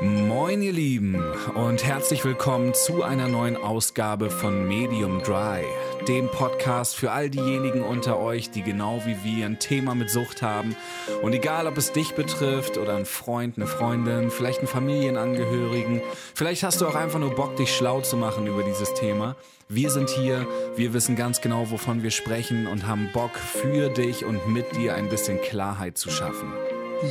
[0.00, 1.20] Moin ihr Lieben
[1.54, 5.64] und herzlich willkommen zu einer neuen Ausgabe von Medium Dry,
[6.06, 10.40] dem Podcast für all diejenigen unter euch, die genau wie wir ein Thema mit Sucht
[10.40, 10.76] haben.
[11.22, 16.00] Und egal, ob es dich betrifft oder ein Freund, eine Freundin, vielleicht einen Familienangehörigen,
[16.32, 19.34] vielleicht hast du auch einfach nur Bock, dich schlau zu machen über dieses Thema.
[19.68, 20.46] Wir sind hier,
[20.76, 24.94] wir wissen ganz genau, wovon wir sprechen und haben Bock für dich und mit dir
[24.94, 26.52] ein bisschen Klarheit zu schaffen.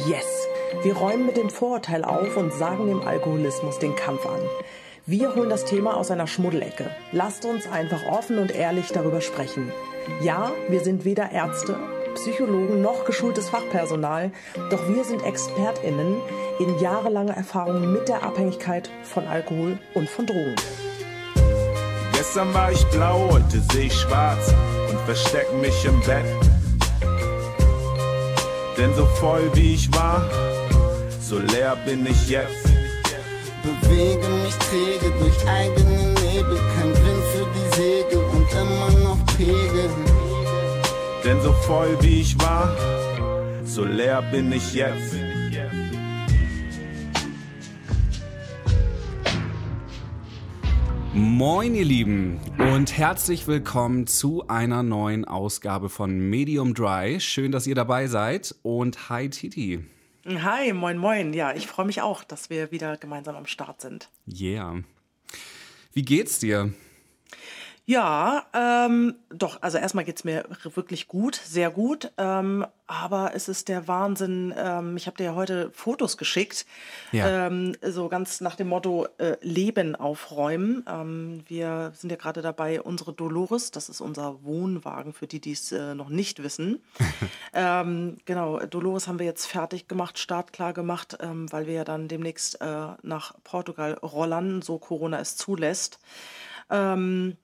[0.08, 0.48] Yes!
[0.84, 4.42] Wir räumen mit dem Vorurteil auf und sagen dem Alkoholismus den Kampf an.
[5.06, 6.92] Wir holen das Thema aus einer Schmuddelecke.
[7.14, 9.72] Lasst uns einfach offen und ehrlich darüber sprechen.
[10.22, 11.78] Ja, wir sind weder Ärzte,
[12.16, 14.32] Psychologen noch geschultes Fachpersonal,
[14.70, 16.18] doch wir sind ExpertInnen
[16.60, 20.56] in jahrelanger Erfahrung mit der Abhängigkeit von Alkohol und von Drogen.
[22.12, 24.54] Gestern war ich blau, heute sehe ich schwarz
[24.90, 26.26] und versteck mich im Bett.
[28.78, 30.30] Denn so voll wie ich war,
[31.28, 32.64] so leer bin ich jetzt.
[33.62, 39.90] Bewege mich träge durch eigene Nebel, kein Wind für die Segel und immer noch Pegel.
[41.26, 42.74] Denn so voll wie ich war,
[43.66, 45.16] so leer bin ich jetzt.
[51.14, 57.20] Moin ihr Lieben und herzlich willkommen zu einer neuen Ausgabe von Medium Dry.
[57.20, 59.84] Schön, dass ihr dabei seid und hi Titi.
[60.28, 61.32] Hi, moin, moin.
[61.32, 64.10] Ja, ich freue mich auch, dass wir wieder gemeinsam am Start sind.
[64.28, 64.84] Yeah.
[65.94, 66.74] Wie geht's dir?
[67.90, 70.44] Ja, ähm, doch, also erstmal geht's mir
[70.76, 72.12] wirklich gut, sehr gut.
[72.18, 74.54] Ähm, aber es ist der Wahnsinn.
[74.58, 76.66] Ähm, ich habe dir ja heute Fotos geschickt,
[77.14, 77.48] Ja.
[77.48, 80.84] ähm, so ganz nach dem Motto äh, Leben aufräumen.
[80.86, 85.54] Ähm, wir sind ja gerade dabei, unsere Dolores, das ist unser Wohnwagen, für die, die
[85.54, 86.84] es äh, noch nicht wissen.
[87.54, 92.10] ähm, genau, Dolores haben wir jetzt fertig gemacht, startklar gemacht, ähm, weil wir ja dann
[92.10, 96.00] demnächst äh, nach Portugal rollern, so Corona es zulässt.
[96.70, 97.38] Ähm,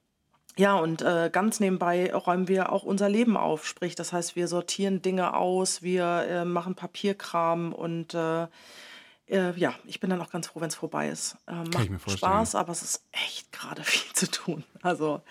[0.58, 3.66] ja, und äh, ganz nebenbei räumen wir auch unser Leben auf.
[3.66, 8.48] Sprich, das heißt, wir sortieren Dinge aus, wir äh, machen Papierkram und äh,
[9.28, 11.38] äh, ja, ich bin dann auch ganz froh, wenn es vorbei ist.
[11.48, 12.12] Äh, ich macht.
[12.12, 14.64] Spaß, aber es ist echt gerade viel zu tun.
[14.82, 15.22] Also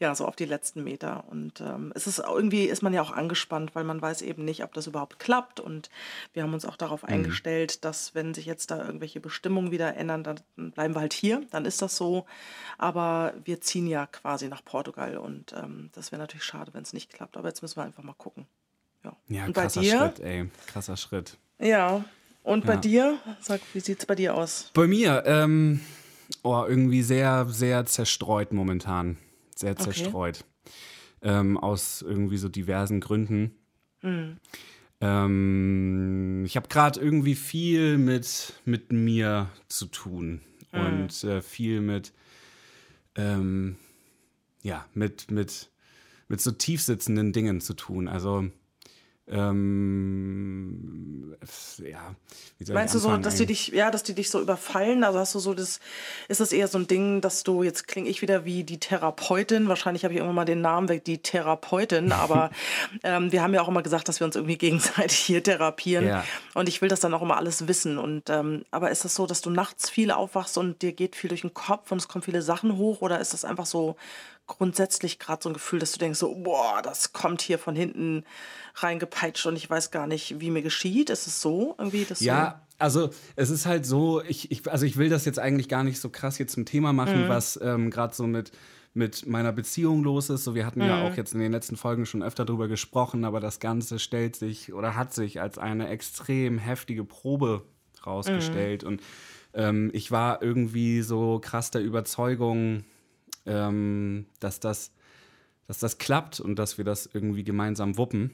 [0.00, 1.24] ja, so auf die letzten Meter.
[1.28, 4.64] Und ähm, es ist irgendwie ist man ja auch angespannt, weil man weiß eben nicht,
[4.64, 5.60] ob das überhaupt klappt.
[5.60, 5.88] Und
[6.32, 7.08] wir haben uns auch darauf Mhm.
[7.10, 10.40] eingestellt, dass wenn sich jetzt da irgendwelche Bestimmungen wieder ändern, dann
[10.72, 11.42] bleiben wir halt hier.
[11.50, 12.26] Dann ist das so.
[12.76, 16.92] Aber wir ziehen ja quasi nach Portugal und ähm, das wäre natürlich schade, wenn es
[16.92, 17.36] nicht klappt.
[17.36, 18.46] Aber jetzt müssen wir einfach mal gucken.
[19.04, 19.16] Ja.
[19.28, 19.82] Ja, krasser?
[19.84, 20.50] Schritt, ey.
[20.66, 21.38] Krasser Schritt.
[21.60, 22.04] Ja.
[22.48, 22.80] Und bei Ja.
[22.80, 23.18] dir?
[23.40, 24.70] Sag, wie sieht's bei dir aus?
[24.72, 25.80] Bei mir, ähm,
[26.42, 29.18] oh, irgendwie sehr, sehr zerstreut momentan.
[29.54, 30.46] Sehr zerstreut.
[31.20, 33.54] Ähm, aus irgendwie so diversen Gründen.
[35.02, 40.40] Ähm, ich habe gerade irgendwie viel mit, mit mir zu tun
[40.72, 42.14] und äh, viel mit,
[43.14, 43.76] ähm,
[44.62, 45.68] ja, mit, mit,
[46.28, 48.08] mit so tiefsitzenden Dingen zu tun.
[48.08, 48.48] Also,
[49.30, 51.36] ähm,
[51.84, 52.14] ja,
[52.72, 55.04] Meinst du so, dass die dich, ja, dass die dich so überfallen?
[55.04, 55.78] Also hast du so das,
[56.26, 59.68] ist das eher so ein Ding, dass du, jetzt klinge ich wieder wie die Therapeutin,
[59.68, 62.50] wahrscheinlich habe ich irgendwann mal den Namen weg, die Therapeutin, aber
[63.04, 66.24] ähm, wir haben ja auch immer gesagt, dass wir uns irgendwie gegenseitig hier therapieren Ja.
[66.54, 69.26] und ich will das dann auch immer alles wissen und, ähm, aber ist das so,
[69.26, 72.22] dass du nachts viel aufwachst und dir geht viel durch den Kopf und es kommen
[72.22, 73.94] viele Sachen hoch oder ist das einfach so
[74.48, 78.24] grundsätzlich gerade so ein Gefühl, dass du denkst so, boah, das kommt hier von hinten
[78.74, 81.10] reingepeitscht und ich weiß gar nicht, wie mir geschieht?
[81.10, 82.04] Ist es so irgendwie?
[82.04, 85.68] Dass Ja, also es ist halt so, ich, ich, also ich will das jetzt eigentlich
[85.68, 88.52] gar nicht so krass jetzt zum Thema machen, was ähm, gerade so mit,
[88.94, 90.44] mit meiner Beziehung los ist.
[90.44, 93.40] So, wir hatten ja auch jetzt in den letzten Folgen schon öfter drüber gesprochen, aber
[93.40, 97.62] das Ganze stellt sich oder hat sich als eine extrem heftige Probe
[98.06, 98.84] rausgestellt.
[98.84, 99.02] Und
[99.54, 102.84] ähm, ich war irgendwie so krass der Überzeugung,
[103.46, 104.92] ähm, dass das,
[105.66, 108.32] dass das klappt und dass wir das irgendwie gemeinsam wuppen.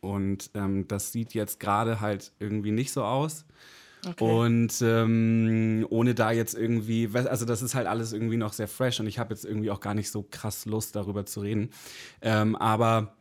[0.00, 3.44] Und ähm, das sieht jetzt gerade halt irgendwie nicht so aus.
[4.18, 9.00] Und ähm, ohne da jetzt irgendwie, also das ist halt alles irgendwie noch sehr fresh
[9.00, 11.70] und ich habe jetzt irgendwie auch gar nicht so krass Lust darüber zu reden.
[12.20, 13.16] Ähm, aber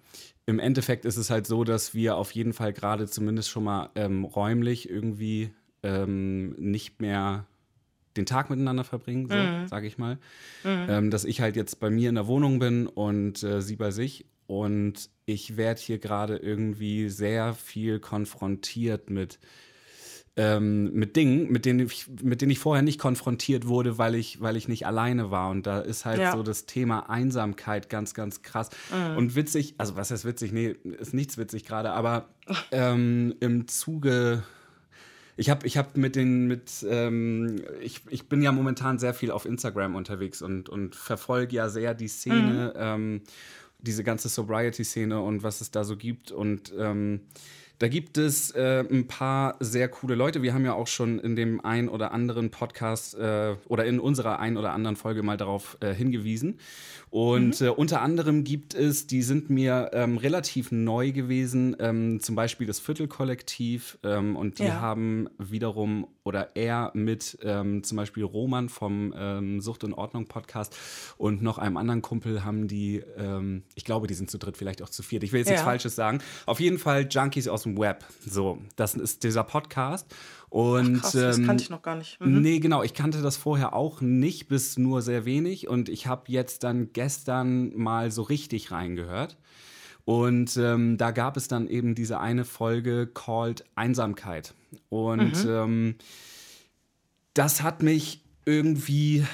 [0.46, 3.92] im Endeffekt ist es halt so, dass wir auf jeden Fall gerade zumindest schon mal
[3.96, 7.46] ähm, räumlich irgendwie ähm, nicht mehr
[8.18, 9.36] den Tag miteinander verbringen, so
[9.68, 10.18] sage ich mal.
[10.66, 13.92] Ähm, dass ich halt jetzt bei mir in der Wohnung bin und äh, sie bei
[13.92, 14.26] sich.
[14.48, 19.40] Und ich werde hier gerade irgendwie sehr viel konfrontiert mit,
[20.36, 24.42] ähm, mit Dingen, mit denen, ich, mit denen ich vorher nicht konfrontiert wurde, weil ich,
[24.42, 25.50] weil ich nicht alleine war.
[25.50, 26.32] Und da ist halt Ja.
[26.34, 28.70] so das Thema Einsamkeit ganz, ganz krass.
[29.16, 30.52] Und witzig, also was heißt witzig?
[30.52, 32.30] Nee, ist nichts witzig gerade, aber
[32.72, 34.44] ähm, im Zuge
[35.36, 39.32] ich habe ich hab mit den, mit, ähm, ich, ich bin ja momentan sehr viel
[39.32, 42.80] auf Instagram unterwegs und, und verfolge ja sehr die Szene, mhm.
[42.80, 43.22] ähm,
[43.80, 46.32] diese ganze Sobriety-Szene und was es da so gibt.
[46.32, 47.22] Und ähm,
[47.84, 50.42] da gibt es äh, ein paar sehr coole Leute.
[50.42, 54.40] Wir haben ja auch schon in dem ein oder anderen Podcast äh, oder in unserer
[54.40, 56.60] ein oder anderen Folge mal darauf äh, hingewiesen.
[57.10, 57.68] Und mhm.
[57.68, 62.68] Äh, unter anderem gibt es, die sind mir ähm, relativ neu gewesen, ähm, zum Beispiel
[62.68, 63.98] das Viertelkollektiv.
[64.02, 64.80] Ähm, und die ja.
[64.80, 70.76] haben wiederum oder er mit ähm, zum Beispiel Roman vom ähm, Sucht und Ordnung Podcast
[71.18, 74.82] und noch einem anderen Kumpel haben die, ähm, ich glaube, die sind zu dritt, vielleicht
[74.82, 75.24] auch zu viert.
[75.24, 75.54] Ich will jetzt ja.
[75.54, 76.20] nichts Falsches sagen.
[76.46, 78.06] Auf jeden Fall Junkies aus dem Web.
[78.26, 80.14] So, das ist dieser Podcast.
[80.50, 82.20] Und, Ach krass, das ähm, kannte ich noch gar nicht.
[82.22, 82.42] Mhm.
[82.42, 85.68] Nee, genau, ich kannte das vorher auch nicht, bis nur sehr wenig.
[85.68, 89.38] Und ich habe jetzt dann gestern mal so richtig reingehört.
[90.06, 94.54] Und ähm, da gab es dann eben diese eine Folge called Einsamkeit.
[94.90, 95.50] Und mhm.
[95.50, 95.96] ähm,
[97.34, 99.26] das hat mich irgendwie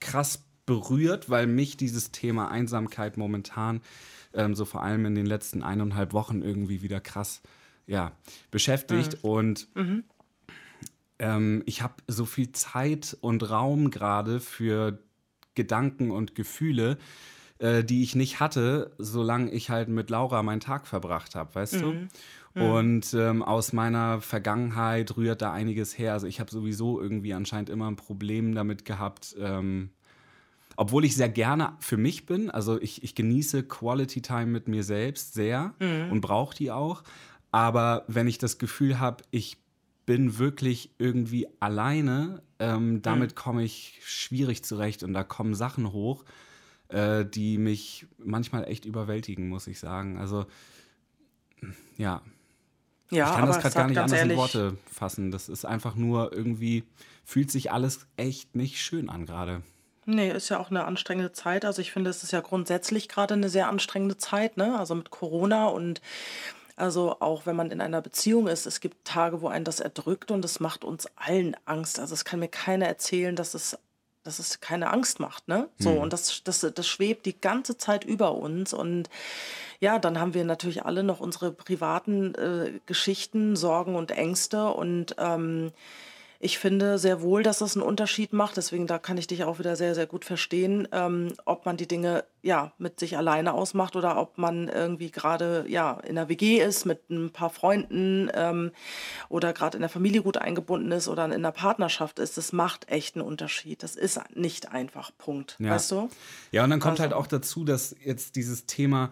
[0.00, 3.80] krass berührt, weil mich dieses Thema Einsamkeit momentan
[4.36, 7.42] ähm, so vor allem in den letzten eineinhalb Wochen irgendwie wieder krass
[7.86, 8.12] ja,
[8.50, 9.22] beschäftigt.
[9.22, 9.30] Mhm.
[9.30, 10.04] Und mhm.
[11.18, 14.98] Ähm, ich habe so viel Zeit und Raum gerade für
[15.54, 16.98] Gedanken und Gefühle,
[17.58, 21.76] äh, die ich nicht hatte, solange ich halt mit Laura meinen Tag verbracht habe, weißt
[21.76, 21.80] mhm.
[21.80, 22.60] du?
[22.60, 22.62] Mhm.
[22.62, 26.12] Und ähm, aus meiner Vergangenheit rührt da einiges her.
[26.12, 29.90] Also ich habe sowieso irgendwie anscheinend immer ein Problem damit gehabt, ähm,
[30.76, 32.50] obwohl ich sehr gerne für mich bin.
[32.50, 36.12] Also ich, ich genieße Quality Time mit mir selbst sehr mhm.
[36.12, 37.02] und brauche die auch.
[37.50, 39.58] Aber wenn ich das Gefühl habe, ich
[40.04, 43.34] bin wirklich irgendwie alleine, ähm, damit mhm.
[43.34, 46.24] komme ich schwierig zurecht und da kommen Sachen hoch,
[46.88, 50.18] äh, die mich manchmal echt überwältigen, muss ich sagen.
[50.18, 50.46] Also,
[51.96, 52.22] ja.
[53.10, 55.30] Ja, ich kann das gerade gar nicht anders ehrlich, in Worte fassen.
[55.30, 56.84] Das ist einfach nur irgendwie,
[57.24, 59.62] fühlt sich alles echt nicht schön an gerade.
[60.06, 61.64] Nee, ist ja auch eine anstrengende Zeit.
[61.64, 64.78] Also ich finde, es ist ja grundsätzlich gerade eine sehr anstrengende Zeit, ne?
[64.78, 66.00] Also mit Corona und
[66.76, 70.30] also auch wenn man in einer Beziehung ist, es gibt Tage, wo einen das erdrückt
[70.30, 71.98] und es macht uns allen Angst.
[71.98, 73.78] Also es kann mir keiner erzählen, dass es
[74.22, 75.68] dass es keine Angst macht, ne?
[75.78, 75.98] So, hm.
[75.98, 78.72] und das, das, das schwebt die ganze Zeit über uns.
[78.72, 79.08] Und
[79.78, 84.70] ja, dann haben wir natürlich alle noch unsere privaten äh, Geschichten, Sorgen und Ängste.
[84.70, 85.70] Und ähm,
[86.38, 88.56] ich finde sehr wohl, dass das einen Unterschied macht.
[88.56, 91.88] Deswegen, da kann ich dich auch wieder sehr, sehr gut verstehen, ähm, ob man die
[91.88, 96.60] Dinge ja mit sich alleine ausmacht oder ob man irgendwie gerade ja in der WG
[96.60, 98.72] ist mit ein paar Freunden ähm,
[99.28, 102.36] oder gerade in der Familie gut eingebunden ist oder in der Partnerschaft ist.
[102.36, 103.82] Das macht echt einen Unterschied.
[103.82, 105.10] Das ist nicht einfach.
[105.18, 105.56] Punkt.
[105.58, 105.72] Ja.
[105.72, 106.08] Weißt du?
[106.52, 107.16] Ja, und dann kommt halt also.
[107.16, 109.10] halt auch dazu, dass jetzt dieses Thema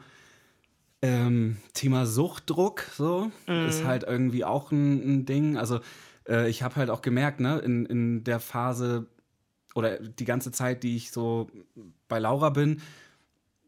[1.05, 3.69] ähm, Thema Suchtdruck so mm.
[3.69, 5.59] ist halt irgendwie auch ein, ein Ding.
[5.59, 5.81] Also
[6.29, 9.07] äh, ich habe halt auch gemerkt, ne, in, in der Phase
[9.75, 11.49] oder die ganze Zeit, die ich so
[12.09, 12.81] bei Laura bin,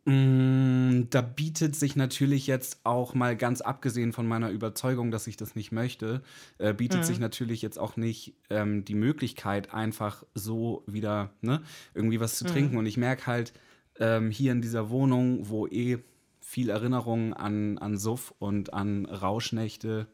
[0.05, 5.26] mh, mm, da bietet sich natürlich jetzt auch mal ganz abgesehen von meiner Überzeugung, dass
[5.26, 6.23] ich das nicht möchte,
[6.58, 7.05] äh, bietet mhm.
[7.05, 11.62] sich natürlich jetzt auch nicht ähm, die Möglichkeit, einfach so wieder ne,
[11.94, 12.49] irgendwie was zu mhm.
[12.49, 12.76] trinken.
[12.79, 13.53] Und ich merke halt
[13.99, 15.99] ähm, hier in dieser Wohnung, wo eh
[16.41, 20.06] viel Erinnerungen an, an Suff und an Rauschnächte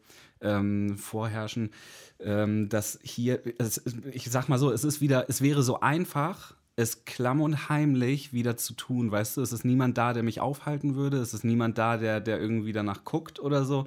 [0.43, 1.71] ähm, vorherrschen,
[2.19, 3.81] ähm, dass hier, es,
[4.11, 8.33] ich sag mal so, es ist wieder, es wäre so einfach, es klamm und heimlich
[8.33, 9.41] wieder zu tun, weißt du?
[9.41, 12.73] Es ist niemand da, der mich aufhalten würde, es ist niemand da, der, der irgendwie
[12.73, 13.85] danach guckt oder so.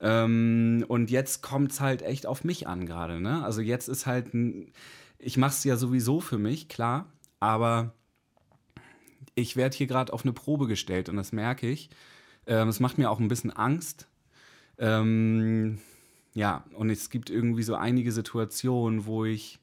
[0.00, 3.44] Ähm, und jetzt kommt es halt echt auf mich an gerade, ne?
[3.44, 4.30] Also jetzt ist halt,
[5.18, 7.06] ich mache es ja sowieso für mich, klar,
[7.40, 7.94] aber
[9.34, 11.90] ich werde hier gerade auf eine Probe gestellt und das merke ich.
[12.46, 14.06] Ähm, es macht mir auch ein bisschen Angst.
[14.78, 15.78] Ähm,
[16.38, 19.58] ja, und es gibt irgendwie so einige Situationen, wo ich,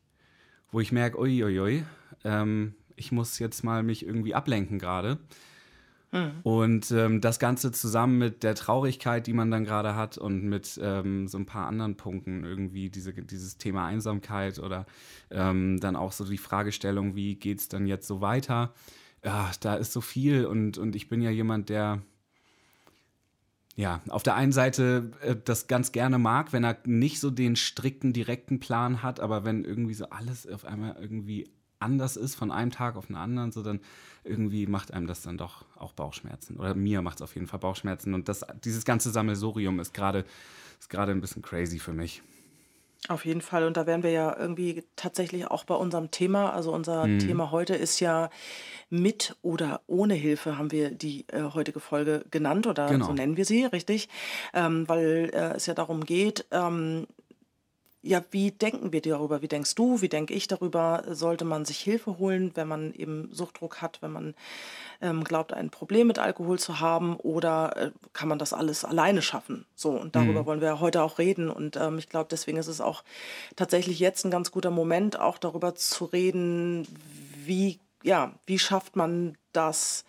[0.73, 1.85] wo ich merke, uiuiui,
[2.25, 5.17] ähm, ich muss jetzt mal mich irgendwie ablenken gerade.
[6.11, 6.31] Mhm.
[6.43, 10.77] Und ähm, das Ganze zusammen mit der Traurigkeit, die man dann gerade hat und mit
[10.83, 14.85] ähm, so ein paar anderen Punkten, irgendwie diese, dieses Thema Einsamkeit oder
[15.31, 18.73] ähm, dann auch so die Fragestellung, wie geht es dann jetzt so weiter?
[19.23, 22.01] Ja, da ist so viel und, und ich bin ja jemand, der
[23.75, 27.55] ja, auf der einen Seite äh, das ganz gerne mag, wenn er nicht so den
[27.55, 32.51] strikten, direkten Plan hat, aber wenn irgendwie so alles auf einmal irgendwie anders ist, von
[32.51, 33.81] einem Tag auf den anderen, so dann
[34.23, 36.57] irgendwie macht einem das dann doch auch Bauchschmerzen.
[36.57, 38.13] Oder mir macht es auf jeden Fall Bauchschmerzen.
[38.13, 40.25] Und das, dieses ganze Sammelsurium ist gerade
[40.79, 42.21] ist gerade ein bisschen crazy für mich.
[43.07, 43.65] Auf jeden Fall.
[43.65, 46.53] Und da wären wir ja irgendwie tatsächlich auch bei unserem Thema.
[46.53, 47.19] Also unser mhm.
[47.19, 48.29] Thema heute ist ja
[48.89, 53.07] mit oder ohne Hilfe, haben wir die äh, heutige Folge genannt oder genau.
[53.07, 54.09] so nennen wir sie, richtig?
[54.53, 57.07] Ähm, weil äh, es ja darum geht, ähm,
[58.05, 59.41] ja, wie denken wir darüber?
[59.41, 59.99] Wie denkst du?
[59.99, 61.03] Wie denke ich darüber?
[61.09, 64.35] Sollte man sich Hilfe holen, wenn man eben Suchtdruck hat, wenn man
[65.01, 67.15] ähm, glaubt, ein Problem mit Alkohol zu haben?
[67.15, 69.65] Oder äh, kann man das alles alleine schaffen?
[69.73, 70.45] So, und darüber mhm.
[70.45, 71.49] wollen wir heute auch reden.
[71.49, 73.03] Und ähm, ich glaube, deswegen ist es auch
[73.55, 76.87] tatsächlich jetzt ein ganz guter Moment, auch darüber zu reden,
[77.43, 80.05] wie, ja, wie schafft man das?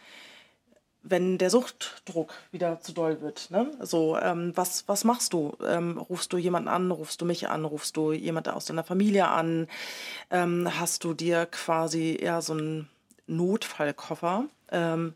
[1.08, 3.50] Wenn der Suchtdruck wieder zu doll wird.
[3.50, 3.70] Ne?
[3.80, 5.56] So, ähm, was, was machst du?
[5.64, 9.28] Ähm, rufst du jemanden an, rufst du mich an, rufst du jemanden aus deiner Familie
[9.28, 9.68] an?
[10.30, 12.88] Ähm, hast du dir quasi eher so einen
[13.26, 14.46] Notfallkoffer?
[14.70, 15.14] Ähm,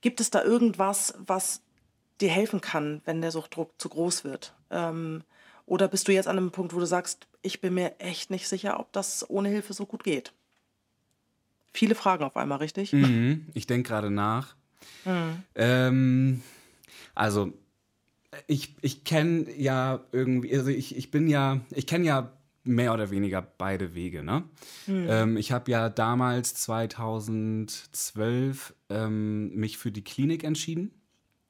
[0.00, 1.62] gibt es da irgendwas, was
[2.20, 4.54] dir helfen kann, wenn der Suchtdruck zu groß wird?
[4.70, 5.24] Ähm,
[5.66, 8.48] oder bist du jetzt an einem Punkt, wo du sagst, ich bin mir echt nicht
[8.48, 10.32] sicher, ob das ohne Hilfe so gut geht?
[11.72, 12.92] Viele Fragen auf einmal, richtig?
[12.92, 14.56] Mhm, ich denke gerade nach.
[15.04, 15.42] Mhm.
[15.54, 16.42] Ähm,
[17.14, 17.52] also,
[18.46, 22.32] ich, ich kenne ja irgendwie, also ich, ich bin ja, ich kenne ja
[22.64, 24.22] mehr oder weniger beide Wege.
[24.22, 24.44] Ne?
[24.86, 25.06] Mhm.
[25.08, 30.92] Ähm, ich habe ja damals 2012 ähm, mich für die Klinik entschieden.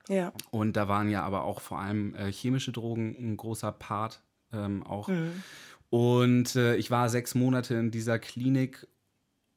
[0.09, 0.33] Ja.
[0.51, 4.23] Und da waren ja aber auch vor allem äh, chemische Drogen ein großer Part
[4.53, 5.09] ähm, auch.
[5.09, 5.43] Mhm.
[5.91, 8.87] Und äh, ich war sechs Monate in dieser Klinik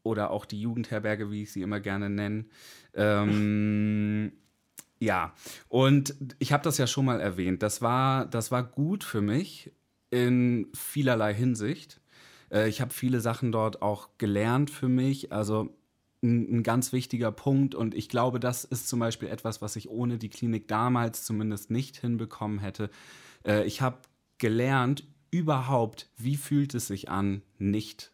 [0.05, 2.45] oder auch die Jugendherberge, wie ich sie immer gerne nenne.
[2.93, 4.31] Ähm,
[4.99, 5.33] ja,
[5.67, 7.63] und ich habe das ja schon mal erwähnt.
[7.63, 9.71] Das war, das war gut für mich
[10.11, 11.99] in vielerlei Hinsicht.
[12.51, 15.31] Äh, ich habe viele Sachen dort auch gelernt für mich.
[15.31, 15.75] Also
[16.23, 17.75] ein, ein, ganz wichtiger Punkt.
[17.75, 21.71] Und ich glaube, das ist zum Beispiel etwas, was ich ohne die Klinik damals zumindest
[21.71, 22.89] nicht hinbekommen hätte.
[23.45, 23.97] Äh, ich habe
[24.37, 28.11] gelernt überhaupt, wie fühlt es sich an, nicht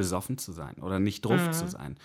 [0.00, 1.52] besoffen zu sein oder nicht drauf mhm.
[1.52, 1.96] zu sein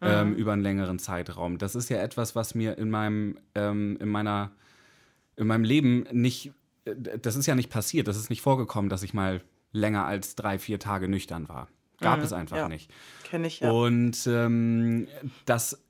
[0.00, 0.34] ähm, mhm.
[0.36, 1.58] über einen längeren Zeitraum.
[1.58, 4.50] Das ist ja etwas, was mir in meinem, ähm, in meiner,
[5.36, 6.52] in meinem Leben nicht,
[6.84, 9.42] das ist ja nicht passiert, das ist nicht vorgekommen, dass ich mal
[9.72, 11.68] länger als drei, vier Tage nüchtern war.
[12.00, 12.24] Gab mhm.
[12.24, 12.68] es einfach ja.
[12.68, 12.90] nicht.
[13.24, 13.70] Kenne ich ja.
[13.70, 15.06] Und ähm,
[15.44, 15.80] das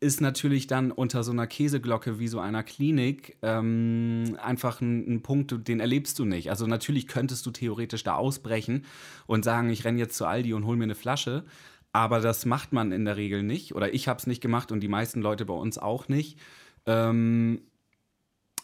[0.00, 5.22] ist natürlich dann unter so einer Käseglocke wie so einer Klinik ähm, einfach ein, ein,
[5.22, 6.48] Punkt, den erlebst du nicht.
[6.48, 8.86] Also natürlich könntest du theoretisch da ausbrechen
[9.26, 11.44] und sagen, ich renne jetzt zu Aldi und hol mir eine Flasche.
[11.92, 13.74] Aber das macht man in der Regel nicht.
[13.74, 16.38] Oder ich habe es nicht gemacht und die meisten Leute bei uns auch nicht.
[16.86, 17.60] Ähm,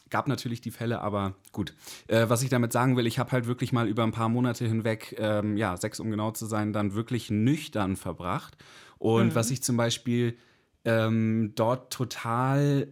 [0.08, 1.74] gab natürlich die Fälle, aber gut.
[2.06, 4.66] Äh, was ich damit sagen will, ich habe halt wirklich mal über ein paar Monate
[4.66, 8.56] hinweg, ähm, ja, sechs um genau zu sein, dann wirklich nüchtern verbracht.
[8.98, 9.34] Und mhm.
[9.34, 10.38] was ich zum Beispiel
[10.86, 12.88] ähm, dort total,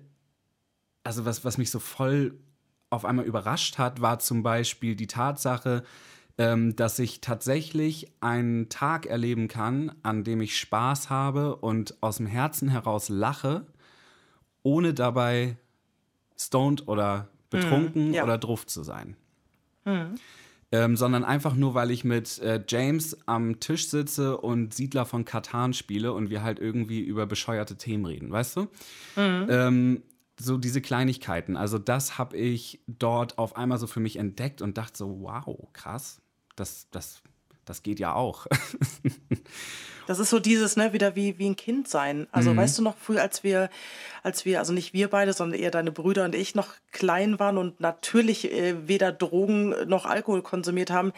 [1.05, 2.35] also was, was mich so voll
[2.91, 5.85] auf einmal überrascht hat, war zum Beispiel die Tatsache,
[6.37, 12.17] ähm, dass ich tatsächlich einen Tag erleben kann, an dem ich Spaß habe und aus
[12.17, 13.65] dem Herzen heraus lache,
[14.65, 15.57] ohne dabei
[16.37, 18.25] stoned oder betrunken mm, ja.
[18.25, 19.17] oder druff zu sein.
[19.85, 20.17] Mm.
[20.75, 25.25] Ähm, sondern einfach nur, weil ich mit äh, James am Tisch sitze und Siedler von
[25.25, 28.63] Katan spiele und wir halt irgendwie über bescheuerte Themen reden, weißt du?
[29.17, 29.47] Mm.
[29.49, 30.03] Ähm,
[30.39, 31.57] so diese Kleinigkeiten.
[31.57, 35.69] Also das habe ich dort auf einmal so für mich entdeckt und dachte so, wow,
[35.73, 36.21] krass
[36.57, 37.23] das, das,
[37.65, 38.47] das geht ja auch.
[40.07, 42.27] Das ist so dieses, ne, wieder wie, wie ein Kind sein.
[42.33, 42.59] Also mhm.
[42.59, 43.71] weißt du noch, früher, als wir,
[44.23, 47.59] als wir, also nicht wir beide, sondern eher deine Brüder und ich noch klein waren
[47.59, 51.13] und natürlich äh, weder Drogen noch Alkohol konsumiert haben,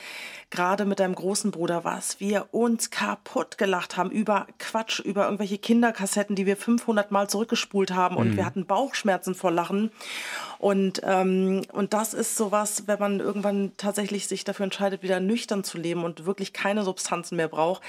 [0.50, 5.58] gerade mit deinem großen Bruder, was wir uns kaputt gelacht haben über Quatsch, über irgendwelche
[5.58, 8.36] Kinderkassetten, die wir 500 Mal zurückgespult haben und mhm.
[8.36, 9.90] wir hatten Bauchschmerzen vor Lachen.
[10.58, 15.64] Und, ähm, und das ist sowas, wenn man irgendwann tatsächlich sich dafür entscheidet, wieder nüchtern
[15.64, 17.82] zu leben und wirklich keine Substanzen mehr braucht,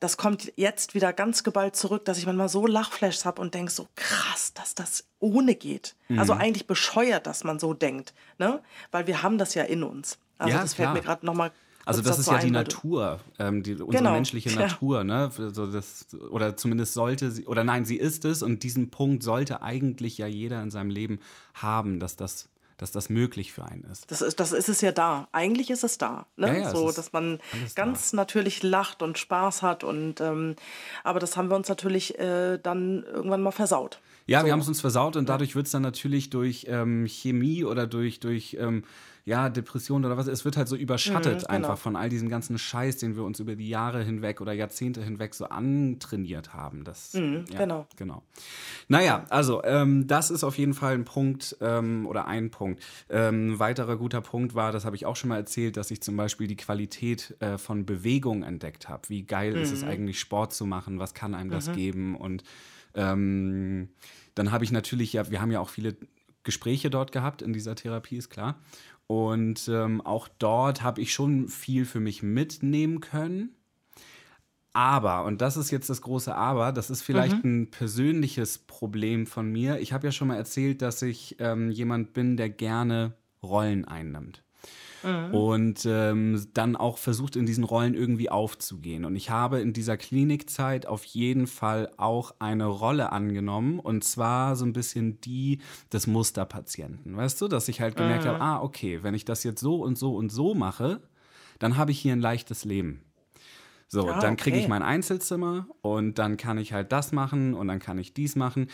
[0.00, 3.70] das kommt jetzt wieder ganz geballt zurück, dass ich manchmal so Lachflashs habe und denke
[3.70, 5.94] so krass, dass das ohne geht.
[6.08, 6.18] Mhm.
[6.18, 8.62] Also eigentlich bescheuert, dass man so denkt, ne?
[8.90, 10.18] Weil wir haben das ja in uns.
[10.38, 10.94] Also ja, das fällt klar.
[10.94, 11.52] mir gerade nochmal
[11.86, 14.12] also das ist ja die Natur, ähm, die, unsere genau.
[14.12, 15.04] menschliche Natur, ja.
[15.04, 15.30] ne?
[15.32, 19.62] So das, oder zumindest sollte sie, oder nein, sie ist es und diesen Punkt sollte
[19.62, 21.20] eigentlich ja jeder in seinem Leben
[21.54, 22.49] haben, dass das
[22.80, 24.10] dass das möglich für einen ist.
[24.10, 25.28] Das ist, das ist es ja da.
[25.32, 26.26] Eigentlich ist es da.
[26.36, 26.48] Ne?
[26.48, 27.40] Ja, ja, so, dass man
[27.74, 28.16] ganz da.
[28.16, 29.84] natürlich lacht und Spaß hat.
[29.84, 30.56] Und, ähm,
[31.04, 34.00] aber das haben wir uns natürlich äh, dann irgendwann mal versaut.
[34.30, 34.46] Ja, so.
[34.46, 37.88] wir haben es uns versaut und dadurch wird es dann natürlich durch ähm, Chemie oder
[37.88, 38.84] durch, durch ähm,
[39.24, 41.50] ja, Depression oder was, es wird halt so überschattet mhm, genau.
[41.50, 45.02] einfach von all diesem ganzen Scheiß, den wir uns über die Jahre hinweg oder Jahrzehnte
[45.02, 46.84] hinweg so antrainiert haben.
[46.84, 47.88] Das, mhm, ja, genau.
[47.96, 48.22] genau.
[48.86, 52.80] Naja, also ähm, das ist auf jeden Fall ein Punkt ähm, oder ein Punkt.
[53.08, 56.16] Ähm, weiterer guter Punkt war, das habe ich auch schon mal erzählt, dass ich zum
[56.16, 59.08] Beispiel die Qualität äh, von Bewegung entdeckt habe.
[59.08, 59.62] Wie geil mhm.
[59.62, 59.88] ist es mhm.
[59.88, 61.00] eigentlich, Sport zu machen?
[61.00, 61.72] Was kann einem das mhm.
[61.72, 62.16] geben?
[62.16, 62.44] Und
[62.94, 63.88] ähm,
[64.34, 65.96] dann habe ich natürlich ja, wir haben ja auch viele
[66.42, 68.58] Gespräche dort gehabt in dieser Therapie, ist klar.
[69.06, 73.56] Und ähm, auch dort habe ich schon viel für mich mitnehmen können.
[74.72, 77.62] Aber, und das ist jetzt das große Aber, das ist vielleicht mhm.
[77.62, 79.80] ein persönliches Problem von mir.
[79.80, 84.44] Ich habe ja schon mal erzählt, dass ich ähm, jemand bin, der gerne Rollen einnimmt.
[85.02, 85.34] Mhm.
[85.34, 89.04] Und ähm, dann auch versucht, in diesen Rollen irgendwie aufzugehen.
[89.04, 93.78] Und ich habe in dieser Klinikzeit auf jeden Fall auch eine Rolle angenommen.
[93.78, 95.60] Und zwar so ein bisschen die
[95.92, 97.16] des Musterpatienten.
[97.16, 98.28] Weißt du, dass ich halt gemerkt mhm.
[98.28, 101.00] habe, ah, okay, wenn ich das jetzt so und so und so mache,
[101.58, 103.02] dann habe ich hier ein leichtes Leben.
[103.92, 104.64] So, ah, dann kriege okay.
[104.64, 108.36] ich mein Einzelzimmer und dann kann ich halt das machen und dann kann ich dies
[108.36, 108.68] machen.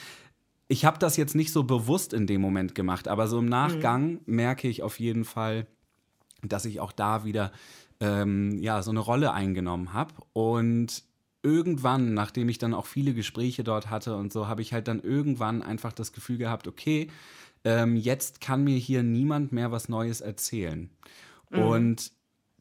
[0.69, 4.11] Ich habe das jetzt nicht so bewusst in dem Moment gemacht, aber so im Nachgang
[4.11, 4.21] mhm.
[4.27, 5.67] merke ich auf jeden Fall,
[6.49, 7.53] dass ich auch da wieder
[8.01, 10.15] ähm, ja, so eine Rolle eingenommen habe.
[10.33, 11.03] Und
[11.43, 15.01] irgendwann, nachdem ich dann auch viele Gespräche dort hatte und so, habe ich halt dann
[15.01, 17.09] irgendwann einfach das Gefühl gehabt, okay,
[17.65, 20.91] ähm, jetzt kann mir hier niemand mehr was Neues erzählen.
[21.51, 21.59] Mhm.
[21.59, 22.13] Und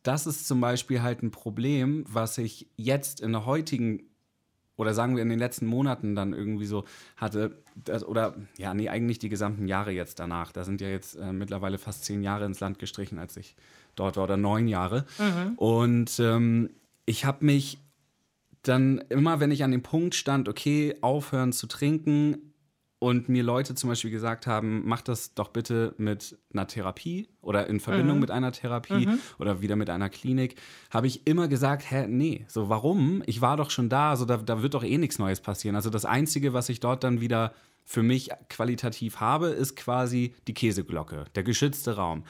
[0.04, 4.04] das ist zum Beispiel halt ein Problem, was ich jetzt in der heutigen
[4.78, 6.86] oder sagen wir in den letzten Monaten dann irgendwie so
[7.18, 10.52] hatte, das, oder ja, nee, eigentlich die gesamten Jahre jetzt danach.
[10.52, 13.56] Da sind ja jetzt äh, mittlerweile fast zehn Jahre ins Land gestrichen, als ich
[13.96, 15.06] dort war, oder neun Jahre.
[15.18, 15.54] Mhm.
[15.56, 16.70] Und ähm,
[17.06, 17.80] ich habe mich
[18.64, 22.54] dann immer, wenn ich an dem Punkt stand, okay, aufhören zu trinken,
[23.06, 27.68] und mir Leute zum Beispiel gesagt haben, mach das doch bitte mit einer Therapie oder
[27.68, 28.22] in Verbindung mhm.
[28.22, 29.20] mit einer Therapie mhm.
[29.38, 30.56] oder wieder mit einer Klinik,
[30.90, 33.22] habe ich immer gesagt, hä, nee, so warum?
[33.28, 35.76] Ich war doch schon da, so da, da wird doch eh nichts Neues passieren.
[35.76, 40.56] Also das Einzige, was ich dort dann wieder für mich qualitativ habe, ist quasi die
[40.56, 42.24] Käseglocke, der geschützte Raum.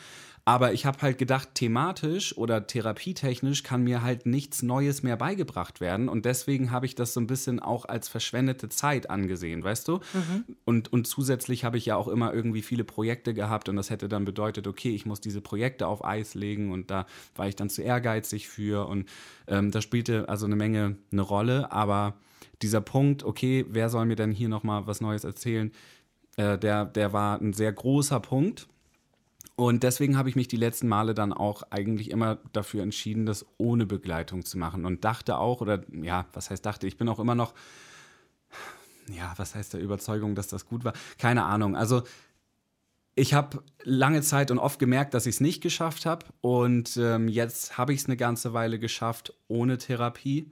[0.47, 5.81] Aber ich habe halt gedacht, thematisch oder therapietechnisch kann mir halt nichts Neues mehr beigebracht
[5.81, 6.07] werden.
[6.07, 9.93] Und deswegen habe ich das so ein bisschen auch als verschwendete Zeit angesehen, weißt du?
[10.13, 10.55] Mhm.
[10.63, 14.07] Und, und zusätzlich habe ich ja auch immer irgendwie viele Projekte gehabt und das hätte
[14.07, 17.71] dann bedeutet, okay, ich muss diese Projekte auf Eis legen und da war ich dann
[17.71, 18.87] zu ehrgeizig für.
[18.87, 19.09] Und
[19.47, 21.71] ähm, das spielte also eine Menge eine Rolle.
[21.71, 22.13] Aber
[22.61, 25.71] dieser Punkt, okay, wer soll mir denn hier nochmal was Neues erzählen,
[26.37, 28.67] äh, der, der war ein sehr großer Punkt.
[29.55, 33.45] Und deswegen habe ich mich die letzten Male dann auch eigentlich immer dafür entschieden, das
[33.57, 34.85] ohne Begleitung zu machen.
[34.85, 37.53] Und dachte auch, oder ja, was heißt dachte, ich bin auch immer noch,
[39.07, 40.93] ja, was heißt der Überzeugung, dass das gut war?
[41.17, 41.77] Keine Ahnung.
[41.77, 42.03] Also
[43.15, 46.25] ich habe lange Zeit und oft gemerkt, dass ich es nicht geschafft habe.
[46.41, 50.51] Und ähm, jetzt habe ich es eine ganze Weile geschafft ohne Therapie.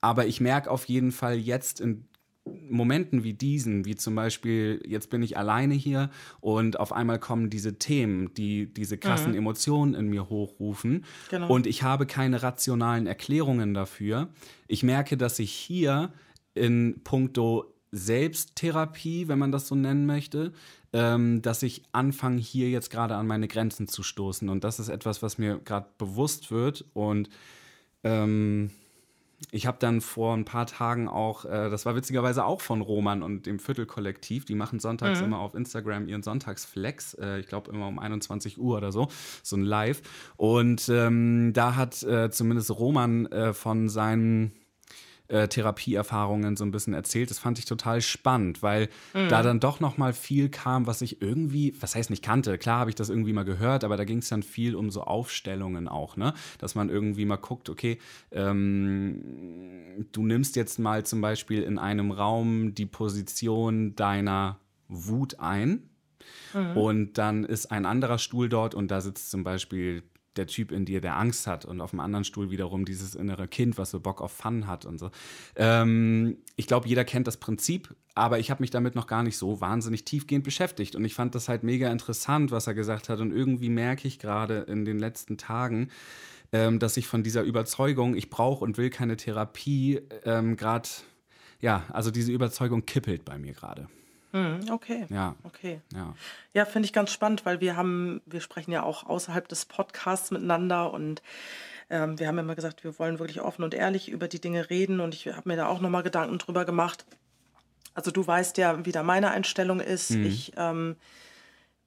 [0.00, 2.08] Aber ich merke auf jeden Fall jetzt in
[2.44, 7.50] Momenten wie diesen, wie zum Beispiel, jetzt bin ich alleine hier und auf einmal kommen
[7.50, 9.38] diese Themen, die diese krassen mhm.
[9.38, 11.48] Emotionen in mir hochrufen genau.
[11.48, 14.28] und ich habe keine rationalen Erklärungen dafür.
[14.66, 16.12] Ich merke, dass ich hier
[16.54, 20.52] in puncto Selbsttherapie, wenn man das so nennen möchte,
[20.94, 24.48] ähm, dass ich anfange, hier jetzt gerade an meine Grenzen zu stoßen.
[24.48, 27.28] Und das ist etwas, was mir gerade bewusst wird und
[28.02, 28.70] ähm,
[29.50, 33.22] ich habe dann vor ein paar Tagen auch, äh, das war witzigerweise auch von Roman
[33.22, 35.26] und dem Viertelkollektiv, die machen sonntags mhm.
[35.26, 39.08] immer auf Instagram ihren Sonntagsflex, äh, ich glaube immer um 21 Uhr oder so,
[39.42, 40.02] so ein Live.
[40.36, 44.52] Und ähm, da hat äh, zumindest Roman äh, von seinen
[45.32, 47.30] äh, Therapieerfahrungen so ein bisschen erzählt.
[47.30, 49.28] Das fand ich total spannend, weil mhm.
[49.28, 52.58] da dann doch noch mal viel kam, was ich irgendwie, was heißt nicht kannte.
[52.58, 55.02] Klar habe ich das irgendwie mal gehört, aber da ging es dann viel um so
[55.02, 56.34] Aufstellungen auch, ne?
[56.58, 57.98] Dass man irgendwie mal guckt, okay,
[58.30, 65.88] ähm, du nimmst jetzt mal zum Beispiel in einem Raum die Position deiner Wut ein.
[66.52, 66.76] Mhm.
[66.76, 70.02] Und dann ist ein anderer Stuhl dort und da sitzt zum Beispiel
[70.36, 73.48] der Typ in dir, der Angst hat und auf dem anderen Stuhl wiederum dieses innere
[73.48, 75.10] Kind, was so Bock auf Fun hat und so.
[75.56, 79.36] Ähm, ich glaube, jeder kennt das Prinzip, aber ich habe mich damit noch gar nicht
[79.36, 83.20] so wahnsinnig tiefgehend beschäftigt und ich fand das halt mega interessant, was er gesagt hat
[83.20, 85.88] und irgendwie merke ich gerade in den letzten Tagen,
[86.52, 90.88] ähm, dass ich von dieser Überzeugung, ich brauche und will keine Therapie, ähm, gerade,
[91.60, 93.88] ja, also diese Überzeugung kippelt bei mir gerade.
[94.32, 95.06] Mhm, okay.
[95.10, 95.36] Ja.
[95.44, 95.80] Okay.
[95.94, 96.14] Ja,
[96.54, 100.30] Ja, finde ich ganz spannend, weil wir haben, wir sprechen ja auch außerhalb des Podcasts
[100.30, 101.22] miteinander und
[101.90, 105.00] ähm, wir haben immer gesagt, wir wollen wirklich offen und ehrlich über die Dinge reden
[105.00, 107.04] und ich habe mir da auch nochmal Gedanken drüber gemacht.
[107.94, 110.12] Also du weißt ja, wie da meine Einstellung ist.
[110.12, 110.24] Mhm.
[110.24, 110.96] Ich ähm,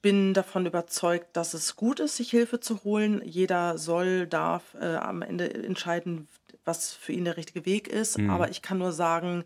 [0.04, 3.22] bin davon überzeugt, dass es gut ist, sich Hilfe zu holen.
[3.26, 6.28] Jeder soll, darf äh, am Ende entscheiden,
[6.64, 8.20] was für ihn der richtige Weg ist.
[8.20, 8.30] Mhm.
[8.30, 9.46] Aber ich kann nur sagen,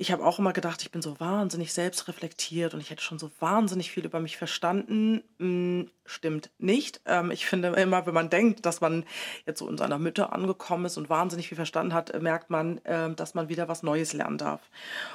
[0.00, 3.32] ich habe auch immer gedacht, ich bin so wahnsinnig selbstreflektiert und ich hätte schon so
[3.40, 5.24] wahnsinnig viel über mich verstanden.
[5.38, 7.00] Hm, stimmt nicht.
[7.04, 9.04] Ähm, ich finde immer, wenn man denkt, dass man
[9.44, 12.78] jetzt so in seiner Mitte angekommen ist und wahnsinnig viel verstanden hat, äh, merkt man,
[12.84, 14.60] äh, dass man wieder was Neues lernen darf.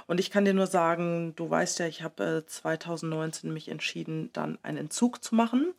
[0.06, 4.32] Und ich kann dir nur sagen, du weißt ja, ich habe äh, 2019 mich entschieden,
[4.34, 5.74] dann einen Entzug zu machen.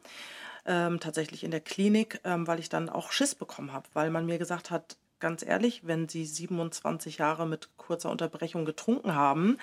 [0.66, 4.24] ähm, tatsächlich in der Klinik, ähm, weil ich dann auch Schiss bekommen habe, weil man
[4.26, 9.58] mir gesagt hat, ganz ehrlich, wenn Sie 27 Jahre mit kurzer Unterbrechung getrunken haben,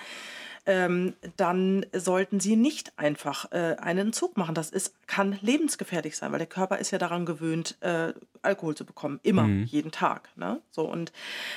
[0.64, 4.54] ähm, dann sollten Sie nicht einfach äh, einen Entzug machen.
[4.54, 8.12] Das ist, kann lebensgefährlich sein, weil der Körper ist ja daran gewöhnt, äh,
[8.42, 9.18] Alkohol zu bekommen.
[9.22, 9.64] Immer, mhm.
[9.64, 10.28] jeden Tag.
[10.36, 10.60] Ne?
[10.70, 11.12] So, und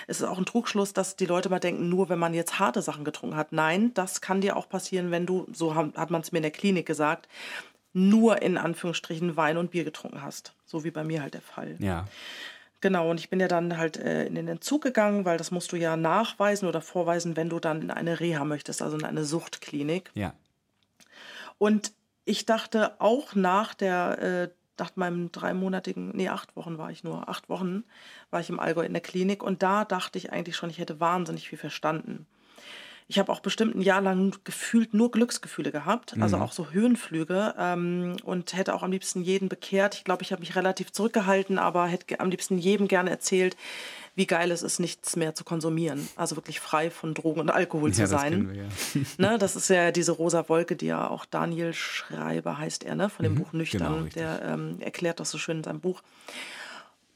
[0.07, 2.81] es ist auch ein Trugschluss, dass die Leute mal denken, nur wenn man jetzt harte
[2.81, 3.51] Sachen getrunken hat.
[3.51, 6.51] Nein, das kann dir auch passieren, wenn du, so hat man es mir in der
[6.51, 7.27] Klinik gesagt,
[7.93, 10.53] nur in Anführungsstrichen Wein und Bier getrunken hast.
[10.65, 11.77] So wie bei mir halt der Fall.
[11.79, 12.05] Ja.
[12.81, 15.71] Genau, und ich bin ja dann halt äh, in den Entzug gegangen, weil das musst
[15.71, 19.23] du ja nachweisen oder vorweisen, wenn du dann in eine Reha möchtest, also in eine
[19.23, 20.11] Suchtklinik.
[20.13, 20.33] Ja.
[21.57, 21.93] Und
[22.25, 27.29] ich dachte auch nach der, äh, nach meinem dreimonatigen, nee, acht Wochen war ich nur,
[27.29, 27.85] acht Wochen
[28.29, 30.99] war ich im Allgäu in der Klinik und da dachte ich eigentlich schon, ich hätte
[30.99, 32.27] wahnsinnig viel verstanden.
[33.07, 36.41] Ich habe auch bestimmt ein Jahr lang gefühlt nur Glücksgefühle gehabt, also mhm.
[36.41, 39.93] auch so Höhenflüge ähm, und hätte auch am liebsten jeden bekehrt.
[39.95, 43.57] Ich glaube, ich habe mich relativ zurückgehalten, aber hätte am liebsten jedem gerne erzählt,
[44.15, 46.07] wie geil es ist, nichts mehr zu konsumieren.
[46.15, 48.47] Also wirklich frei von Drogen und Alkohol ja, zu sein.
[48.47, 49.07] Das, wir, ja.
[49.31, 53.09] ne, das ist ja diese rosa Wolke, die ja auch Daniel Schreiber heißt er, ne,
[53.09, 53.93] von dem mhm, Buch Nüchtern.
[53.93, 56.01] Genau, der ähm, erklärt das so schön in seinem Buch.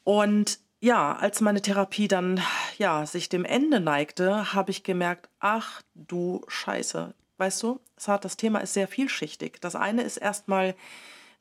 [0.03, 2.41] Und ja, als meine Therapie dann
[2.77, 7.13] ja sich dem Ende neigte, habe ich gemerkt, ach du Scheiße.
[7.37, 9.59] Weißt du, das Thema ist sehr vielschichtig.
[9.61, 10.75] Das eine ist erstmal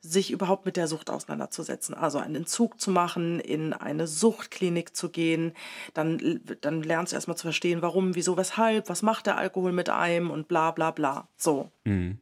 [0.01, 1.93] sich überhaupt mit der Sucht auseinanderzusetzen.
[1.93, 5.53] Also einen Entzug zu machen, in eine Suchtklinik zu gehen.
[5.93, 9.89] Dann, dann lernst du erstmal zu verstehen, warum, wieso, weshalb, was macht der Alkohol mit
[9.89, 11.27] einem und bla bla bla.
[11.35, 11.69] So.
[11.83, 12.19] Mhm.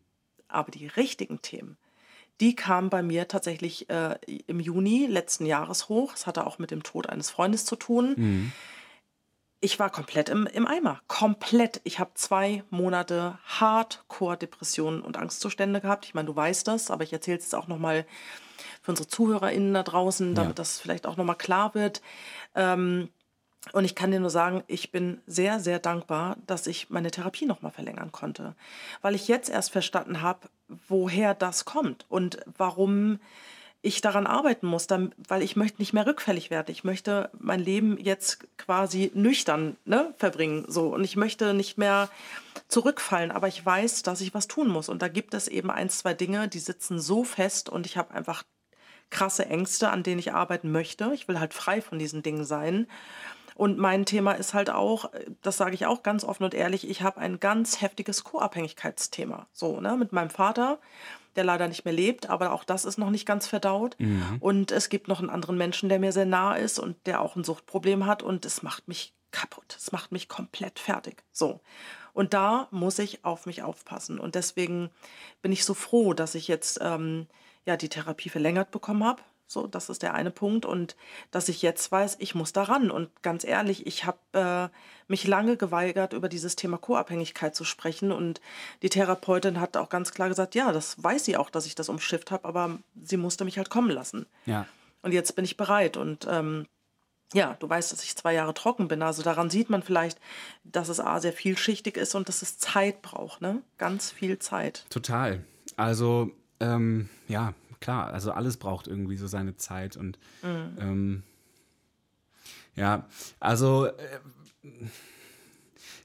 [0.47, 1.77] Aber die richtigen Themen,
[2.39, 4.15] die kam bei mir tatsächlich äh,
[4.47, 6.13] im Juni letzten Jahres hoch.
[6.13, 8.13] Es hatte auch mit dem Tod eines Freundes zu tun.
[8.17, 8.51] Mhm.
[9.59, 11.01] Ich war komplett im, im Eimer.
[11.07, 11.81] Komplett.
[11.83, 16.05] Ich habe zwei Monate Hardcore-Depressionen und Angstzustände gehabt.
[16.05, 18.05] Ich meine, du weißt das, aber ich erzähle es jetzt auch nochmal
[18.83, 20.55] für unsere ZuhörerInnen da draußen, damit ja.
[20.55, 22.01] das vielleicht auch nochmal klar wird.
[22.53, 23.09] Ähm,
[23.73, 27.45] und ich kann dir nur sagen, ich bin sehr, sehr dankbar, dass ich meine Therapie
[27.45, 28.55] nochmal verlängern konnte.
[29.01, 30.47] Weil ich jetzt erst verstanden habe,
[30.87, 33.19] woher das kommt und warum
[33.81, 36.71] ich daran arbeiten muss, weil ich möchte nicht mehr rückfällig werden.
[36.71, 40.65] Ich möchte mein Leben jetzt quasi nüchtern ne, verbringen.
[40.67, 40.87] So.
[40.87, 42.09] Und ich möchte nicht mehr
[42.67, 44.89] zurückfallen, aber ich weiß, dass ich was tun muss.
[44.89, 48.13] Und da gibt es eben ein, zwei Dinge, die sitzen so fest und ich habe
[48.13, 48.43] einfach
[49.09, 51.11] krasse Ängste, an denen ich arbeiten möchte.
[51.13, 52.87] Ich will halt frei von diesen Dingen sein.
[53.57, 55.09] Und mein Thema ist halt auch,
[55.41, 59.47] das sage ich auch ganz offen und ehrlich, ich habe ein ganz heftiges Co-Abhängigkeitsthema.
[59.51, 60.77] So, ne, mit meinem Vater,
[61.35, 63.95] der leider nicht mehr lebt, aber auch das ist noch nicht ganz verdaut.
[63.97, 64.37] Mhm.
[64.41, 67.35] Und es gibt noch einen anderen Menschen, der mir sehr nah ist und der auch
[67.35, 69.75] ein Suchtproblem hat und es macht mich kaputt.
[69.75, 71.23] Es macht mich komplett fertig.
[71.31, 71.61] So.
[72.13, 74.19] Und da muss ich auf mich aufpassen.
[74.19, 74.91] Und deswegen
[75.41, 77.25] bin ich so froh, dass ich jetzt ähm,
[77.65, 79.23] ja, die Therapie verlängert bekommen habe.
[79.47, 80.65] So, das ist der eine Punkt.
[80.65, 80.95] Und
[81.31, 82.91] dass ich jetzt weiß, ich muss daran.
[82.91, 84.69] Und ganz ehrlich, ich habe äh,
[85.07, 88.11] mich lange geweigert, über dieses Thema Co-Abhängigkeit zu sprechen.
[88.11, 88.41] Und
[88.81, 91.89] die Therapeutin hat auch ganz klar gesagt, ja, das weiß sie auch, dass ich das
[91.89, 94.25] umschifft habe, aber sie musste mich halt kommen lassen.
[94.45, 94.67] Ja.
[95.01, 95.95] Und jetzt bin ich bereit.
[95.95, 96.67] Und ähm,
[97.33, 99.01] ja, du weißt, dass ich zwei Jahre trocken bin.
[99.01, 100.19] Also daran sieht man vielleicht,
[100.63, 103.61] dass es A sehr vielschichtig ist und dass es Zeit braucht, ne?
[103.77, 104.85] Ganz viel Zeit.
[104.89, 105.43] Total.
[105.75, 110.77] Also, ähm, ja, klar, also alles braucht irgendwie so seine Zeit und mhm.
[110.79, 111.23] ähm,
[112.75, 113.07] ja,
[113.39, 113.91] also äh,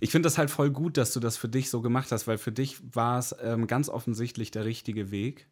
[0.00, 2.38] ich finde das halt voll gut, dass du das für dich so gemacht hast, weil
[2.38, 5.46] für dich war es ähm, ganz offensichtlich der richtige Weg.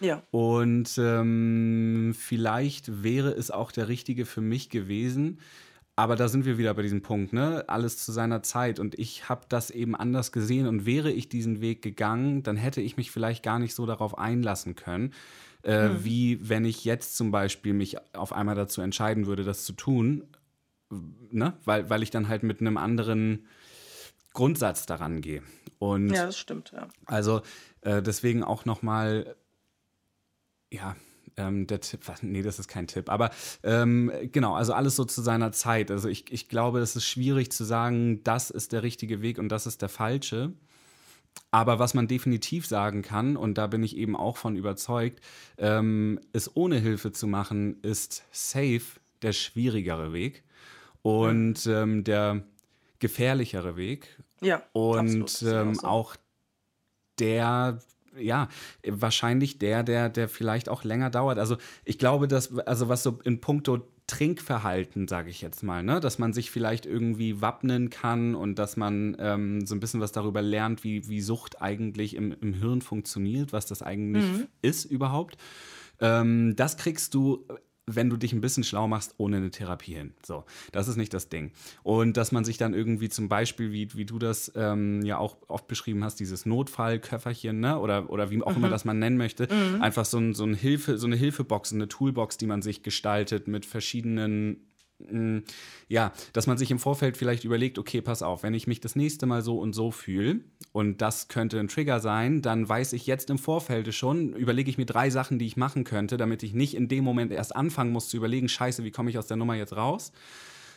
[0.00, 0.22] Ja.
[0.30, 5.40] Und ähm, vielleicht wäre es auch der richtige für mich gewesen.
[5.98, 7.64] Aber da sind wir wieder bei diesem Punkt, ne?
[7.68, 8.78] Alles zu seiner Zeit.
[8.78, 10.66] Und ich habe das eben anders gesehen.
[10.66, 14.18] Und wäre ich diesen Weg gegangen, dann hätte ich mich vielleicht gar nicht so darauf
[14.18, 15.14] einlassen können
[15.66, 16.04] äh, mhm.
[16.04, 20.24] wie wenn ich jetzt zum Beispiel mich auf einmal dazu entscheiden würde, das zu tun,
[21.30, 21.54] ne?
[21.64, 23.46] weil, weil ich dann halt mit einem anderen
[24.32, 25.42] Grundsatz daran gehe.
[25.78, 26.86] Und ja, das stimmt, ja.
[27.06, 27.42] Also
[27.80, 29.34] äh, deswegen auch nochmal,
[30.70, 30.94] ja,
[31.36, 33.30] ähm, der Tipp, nee, das ist kein Tipp, aber
[33.64, 35.90] ähm, genau, also alles so zu seiner Zeit.
[35.90, 39.48] Also ich, ich glaube, es ist schwierig zu sagen, das ist der richtige Weg und
[39.48, 40.52] das ist der falsche.
[41.50, 45.20] Aber was man definitiv sagen kann, und da bin ich eben auch von überzeugt,
[45.58, 50.44] ähm, es ohne Hilfe zu machen, ist safe der schwierigere Weg
[51.02, 52.42] und ähm, der
[52.98, 54.18] gefährlichere Weg.
[54.40, 54.62] Ja.
[54.72, 56.16] Und ähm, auch
[57.18, 57.78] der,
[58.18, 58.48] ja,
[58.86, 61.38] wahrscheinlich der, der, der vielleicht auch länger dauert.
[61.38, 65.98] Also ich glaube, dass, also was so in puncto Trinkverhalten, sage ich jetzt mal, ne?
[65.98, 70.12] dass man sich vielleicht irgendwie wappnen kann und dass man ähm, so ein bisschen was
[70.12, 74.46] darüber lernt, wie, wie Sucht eigentlich im, im Hirn funktioniert, was das eigentlich mhm.
[74.62, 75.38] ist überhaupt.
[76.00, 77.46] Ähm, das kriegst du
[77.86, 80.12] wenn du dich ein bisschen schlau machst, ohne eine Therapie hin.
[80.24, 81.52] So, das ist nicht das Ding.
[81.84, 85.36] Und dass man sich dann irgendwie zum Beispiel, wie, wie du das ähm, ja auch
[85.46, 87.78] oft beschrieben hast, dieses Notfallköfferchen, ne?
[87.78, 88.56] Oder, oder wie auch mhm.
[88.56, 89.82] immer das man nennen möchte, mhm.
[89.82, 93.46] einfach so, ein, so, ein Hilfe, so eine Hilfebox, eine Toolbox, die man sich gestaltet
[93.46, 94.65] mit verschiedenen
[95.88, 98.96] ja, dass man sich im Vorfeld vielleicht überlegt, okay, pass auf, wenn ich mich das
[98.96, 100.40] nächste Mal so und so fühle
[100.72, 104.78] und das könnte ein Trigger sein, dann weiß ich jetzt im Vorfeld schon, überlege ich
[104.78, 107.92] mir drei Sachen, die ich machen könnte, damit ich nicht in dem Moment erst anfangen
[107.92, 110.12] muss zu überlegen, scheiße, wie komme ich aus der Nummer jetzt raus?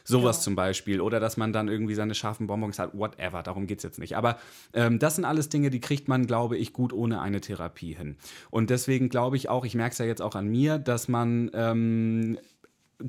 [0.03, 0.43] Sowas ja.
[0.43, 1.01] zum Beispiel.
[1.01, 4.17] Oder dass man dann irgendwie seine scharfen Bonbons hat, whatever, darum geht es jetzt nicht.
[4.17, 4.37] Aber
[4.73, 8.17] ähm, das sind alles Dinge, die kriegt man, glaube ich, gut ohne eine Therapie hin.
[8.49, 11.51] Und deswegen glaube ich auch, ich merke es ja jetzt auch an mir, dass man
[11.53, 12.39] ähm,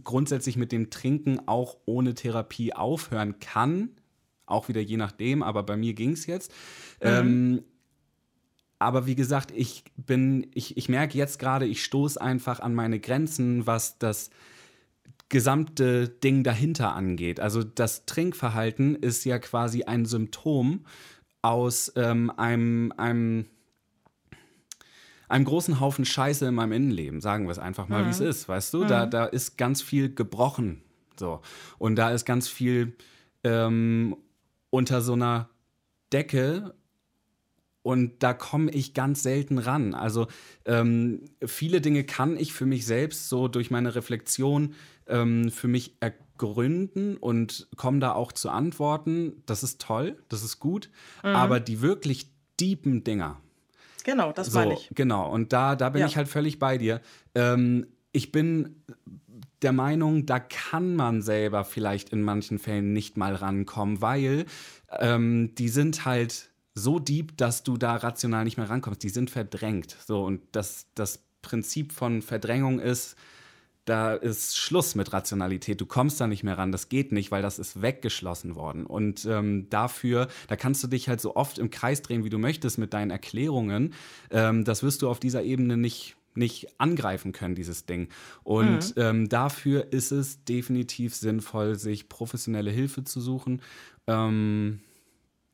[0.05, 3.91] grundsätzlich mit dem Trinken auch ohne Therapie aufhören kann.
[4.47, 6.53] Auch wieder je nachdem, aber bei mir ging es jetzt.
[7.03, 7.09] Mhm.
[7.09, 7.65] Ähm,
[8.79, 12.99] aber wie gesagt, ich bin, ich, ich merke jetzt gerade, ich stoße einfach an meine
[12.99, 14.31] Grenzen, was das
[15.29, 17.41] gesamte Ding dahinter angeht.
[17.41, 20.87] Also das Trinkverhalten ist ja quasi ein Symptom
[21.43, 23.47] aus ähm, einem, einem
[25.31, 28.07] einem großen Haufen Scheiße in meinem Innenleben, sagen wir es einfach mal, mhm.
[28.07, 28.85] wie es ist, weißt du?
[28.85, 28.89] Mhm.
[28.89, 30.83] Da, da ist ganz viel gebrochen.
[31.19, 31.41] So.
[31.79, 32.97] Und da ist ganz viel
[33.45, 34.17] ähm,
[34.71, 35.51] unter so einer
[36.13, 36.75] Decke
[37.83, 39.95] und da komme ich ganz selten ran.
[39.95, 40.27] Also
[40.67, 44.75] ähm, viele Dinge kann ich für mich selbst so durch meine Reflexion
[45.07, 49.43] ähm, für mich ergründen und komme da auch zu Antworten.
[49.47, 50.91] Das ist toll, das ist gut.
[51.23, 51.31] Mhm.
[51.31, 53.41] Aber die wirklich deepen Dinger,
[54.05, 54.91] Genau, das so, meine ich.
[54.95, 56.07] Genau, und da, da bin ja.
[56.07, 57.01] ich halt völlig bei dir.
[57.35, 58.83] Ähm, ich bin
[59.63, 64.47] der Meinung, da kann man selber vielleicht in manchen Fällen nicht mal rankommen, weil
[64.99, 69.03] ähm, die sind halt so deep, dass du da rational nicht mehr rankommst.
[69.03, 69.97] Die sind verdrängt.
[70.07, 73.17] So, und das, das Prinzip von Verdrängung ist,
[73.91, 75.81] da ist Schluss mit Rationalität.
[75.81, 76.71] Du kommst da nicht mehr ran.
[76.71, 78.87] Das geht nicht, weil das ist weggeschlossen worden.
[78.87, 82.39] Und ähm, dafür, da kannst du dich halt so oft im Kreis drehen, wie du
[82.39, 83.93] möchtest mit deinen Erklärungen.
[84.31, 88.09] Ähm, das wirst du auf dieser Ebene nicht nicht angreifen können, dieses Ding.
[88.45, 89.03] Und mhm.
[89.03, 93.61] ähm, dafür ist es definitiv sinnvoll, sich professionelle Hilfe zu suchen.
[94.07, 94.79] Ähm,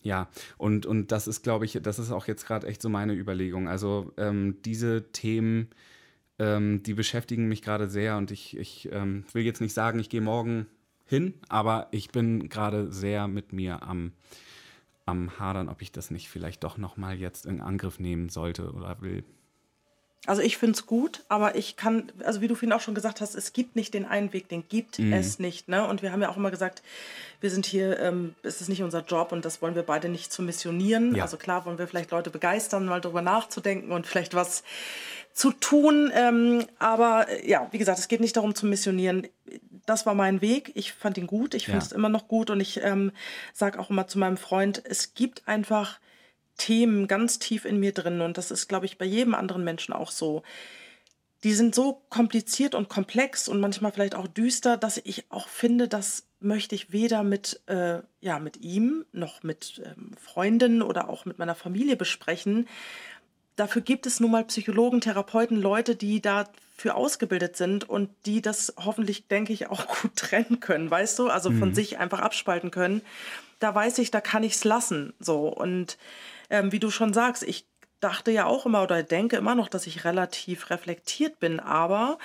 [0.03, 3.15] ja, und, und das ist, glaube ich, das ist auch jetzt gerade echt so meine
[3.15, 3.69] Überlegung.
[3.69, 5.71] Also ähm, diese Themen
[6.39, 10.09] ähm, die beschäftigen mich gerade sehr und ich, ich ähm, will jetzt nicht sagen, ich
[10.09, 10.67] gehe morgen
[11.07, 14.13] hin, aber ich bin gerade sehr mit mir am,
[15.07, 19.01] am Hadern, ob ich das nicht vielleicht doch nochmal jetzt in Angriff nehmen sollte oder
[19.01, 19.25] will.
[20.27, 23.21] Also ich finde es gut, aber ich kann, also wie du vorhin auch schon gesagt
[23.21, 25.13] hast, es gibt nicht den einen Weg, den gibt mhm.
[25.13, 25.69] es nicht.
[25.69, 25.87] Ne?
[25.87, 26.83] Und wir haben ja auch immer gesagt,
[27.41, 30.33] wir sind hier, ähm, es ist nicht unser Job und das wollen wir beide nicht
[30.33, 31.15] zu missionieren.
[31.15, 31.23] Ja.
[31.23, 34.65] Also klar wollen wir vielleicht Leute begeistern, mal darüber nachzudenken und vielleicht was
[35.37, 36.11] zu tun.
[36.15, 39.29] Ähm, aber äh, ja, wie gesagt, es geht nicht darum zu missionieren.
[39.85, 40.73] Das war mein Weg.
[40.75, 41.55] Ich fand ihn gut.
[41.55, 42.49] Ich finde es immer noch gut.
[42.49, 43.13] Und ich ähm,
[43.53, 46.01] sage auch immer zu meinem Freund, es gibt einfach
[46.57, 48.23] Themen ganz tief in mir drin.
[48.23, 50.43] Und das ist, glaube ich, bei jedem anderen Menschen auch so.
[51.45, 55.87] Die sind so kompliziert und komplex und manchmal vielleicht auch düster, dass ich auch finde,
[55.87, 61.27] das möchte ich weder mit, äh, ja, mit ihm noch mit ähm, Freunden oder auch
[61.27, 62.67] mit meiner Familie besprechen,
[63.57, 68.75] dafür gibt es nun mal Psychologen, Therapeuten, Leute, die dafür ausgebildet sind und die das
[68.77, 71.29] hoffentlich, denke ich, auch gut trennen können, weißt du?
[71.29, 71.75] Also von mhm.
[71.75, 73.03] sich einfach abspalten können.
[73.59, 75.15] Da weiß ich, da kann ich es lassen.
[75.19, 75.49] So.
[75.49, 75.97] Und
[76.51, 77.67] ähm, wie du schon sagst, ich
[78.01, 82.19] dachte ja auch immer oder denke immer noch, dass ich relativ reflektiert bin, aber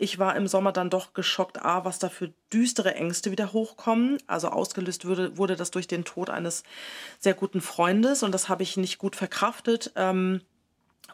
[0.00, 4.16] ich war im Sommer dann doch geschockt, A, was da für düstere Ängste wieder hochkommen.
[4.26, 6.62] Also ausgelöst wurde, wurde das durch den Tod eines
[7.18, 9.92] sehr guten Freundes und das habe ich nicht gut verkraftet.
[9.96, 10.40] Ähm,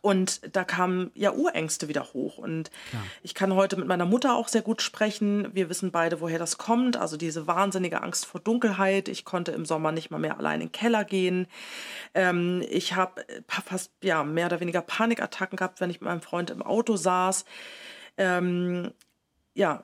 [0.01, 2.39] und da kamen ja Urängste wieder hoch.
[2.39, 3.03] Und ja.
[3.23, 5.49] ich kann heute mit meiner Mutter auch sehr gut sprechen.
[5.55, 6.97] Wir wissen beide, woher das kommt.
[6.97, 9.09] Also diese wahnsinnige Angst vor Dunkelheit.
[9.09, 11.47] Ich konnte im Sommer nicht mal mehr allein in den Keller gehen.
[12.15, 16.51] Ähm, ich habe fast ja, mehr oder weniger Panikattacken gehabt, wenn ich mit meinem Freund
[16.51, 17.45] im Auto saß.
[18.17, 18.93] Ähm,
[19.55, 19.83] ja,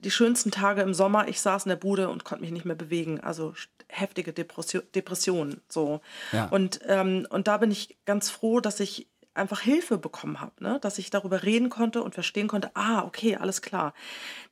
[0.00, 2.76] die schönsten Tage im Sommer, ich saß in der Bude und konnte mich nicht mehr
[2.76, 3.20] bewegen.
[3.20, 3.54] Also
[3.88, 5.60] heftige Depression, Depressionen.
[5.68, 6.00] So.
[6.32, 6.46] Ja.
[6.46, 10.78] Und, ähm, und da bin ich ganz froh, dass ich einfach Hilfe bekommen habe, ne?
[10.80, 13.94] dass ich darüber reden konnte und verstehen konnte, ah, okay, alles klar.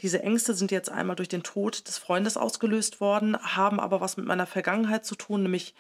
[0.01, 4.16] Diese Ängste sind jetzt einmal durch den Tod des Freundes ausgelöst worden, haben aber was
[4.16, 5.75] mit meiner Vergangenheit zu tun, nämlich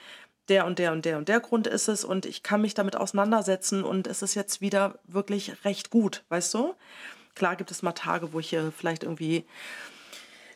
[0.48, 2.96] der und der und der und der Grund ist es und ich kann mich damit
[2.96, 6.74] auseinandersetzen und es ist jetzt wieder wirklich recht gut, weißt du?
[7.34, 9.44] Klar gibt es mal Tage, wo ich hier vielleicht irgendwie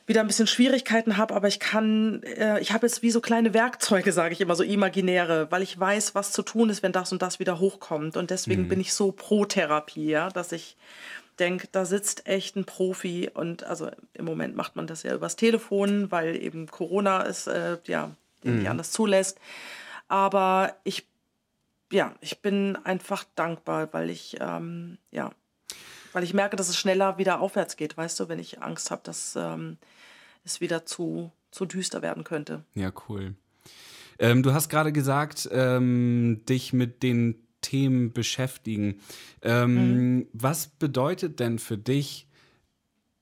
[0.06, 3.54] wieder ein bisschen Schwierigkeiten habe, aber ich kann, äh, ich habe jetzt wie so kleine
[3.54, 7.12] Werkzeuge, sage ich immer, so imaginäre, weil ich weiß, was zu tun ist, wenn das
[7.12, 8.16] und das wieder hochkommt.
[8.16, 8.68] Und deswegen mhm.
[8.68, 10.76] bin ich so pro Therapie, ja, dass ich
[11.38, 15.36] denke, da sitzt echt ein Profi und also im Moment macht man das ja übers
[15.36, 18.10] Telefon, weil eben Corona es äh, ja
[18.42, 18.70] irgendwie mhm.
[18.70, 19.38] anders zulässt.
[20.08, 21.06] Aber ich,
[21.90, 25.32] ja, ich bin einfach dankbar, weil ich, ähm, ja,
[26.12, 29.00] weil ich merke, dass es schneller wieder aufwärts geht, weißt du, wenn ich Angst habe,
[29.02, 29.78] dass ähm,
[30.44, 32.64] es wieder zu, zu düster werden könnte.
[32.74, 33.34] Ja, cool.
[34.18, 39.00] Ähm, du hast gerade gesagt, ähm, dich mit den Themen beschäftigen.
[39.42, 40.26] Ähm, mhm.
[40.32, 42.28] Was bedeutet denn für dich,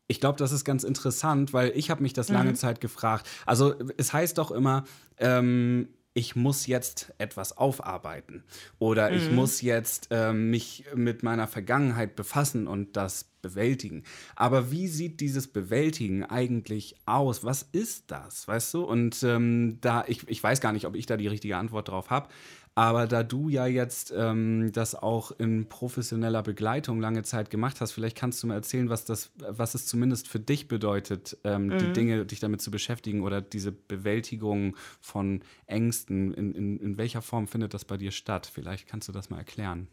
[0.08, 2.56] ich glaube, das ist ganz interessant, weil ich habe mich das lange mhm.
[2.56, 3.28] Zeit gefragt.
[3.46, 4.84] Also es heißt doch immer,
[5.18, 8.44] ähm, ich muss jetzt etwas aufarbeiten
[8.78, 9.16] oder mhm.
[9.16, 14.04] ich muss jetzt ähm, mich mit meiner Vergangenheit befassen und das bewältigen.
[14.36, 17.44] Aber wie sieht dieses Bewältigen eigentlich aus?
[17.44, 18.46] Was ist das?
[18.46, 18.84] Weißt du?
[18.84, 22.10] Und ähm, da, ich, ich weiß gar nicht, ob ich da die richtige Antwort drauf
[22.10, 22.28] habe.
[22.74, 27.92] Aber da du ja jetzt ähm, das auch in professioneller Begleitung lange Zeit gemacht hast,
[27.92, 31.78] vielleicht kannst du mir erzählen, was das, was es zumindest für dich bedeutet, ähm, mhm.
[31.78, 36.32] die Dinge, dich damit zu beschäftigen oder diese Bewältigung von Ängsten.
[36.32, 38.50] In, in, in welcher Form findet das bei dir statt?
[38.52, 39.88] Vielleicht kannst du das mal erklären.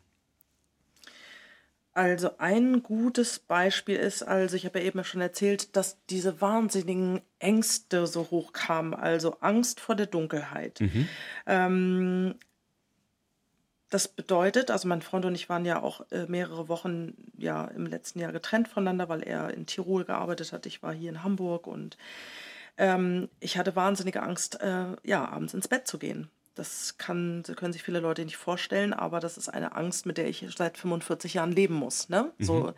[1.92, 7.20] Also ein gutes Beispiel ist, also ich habe ja eben schon erzählt, dass diese wahnsinnigen
[7.40, 10.80] Ängste so hochkamen, also Angst vor der Dunkelheit.
[10.80, 11.10] Mhm.
[11.46, 12.36] Ähm,
[13.90, 17.86] das bedeutet, also mein Freund und ich waren ja auch äh, mehrere Wochen ja im
[17.86, 20.66] letzten Jahr getrennt voneinander, weil er in Tirol gearbeitet hat.
[20.66, 21.98] Ich war hier in Hamburg und
[22.78, 26.30] ähm, ich hatte wahnsinnige Angst, äh, ja, abends ins Bett zu gehen.
[26.56, 30.28] Das kann, können sich viele Leute nicht vorstellen, aber das ist eine Angst, mit der
[30.28, 32.10] ich seit 45 Jahren leben muss.
[32.10, 32.34] Ne?
[32.38, 32.44] Mhm.
[32.44, 32.74] So,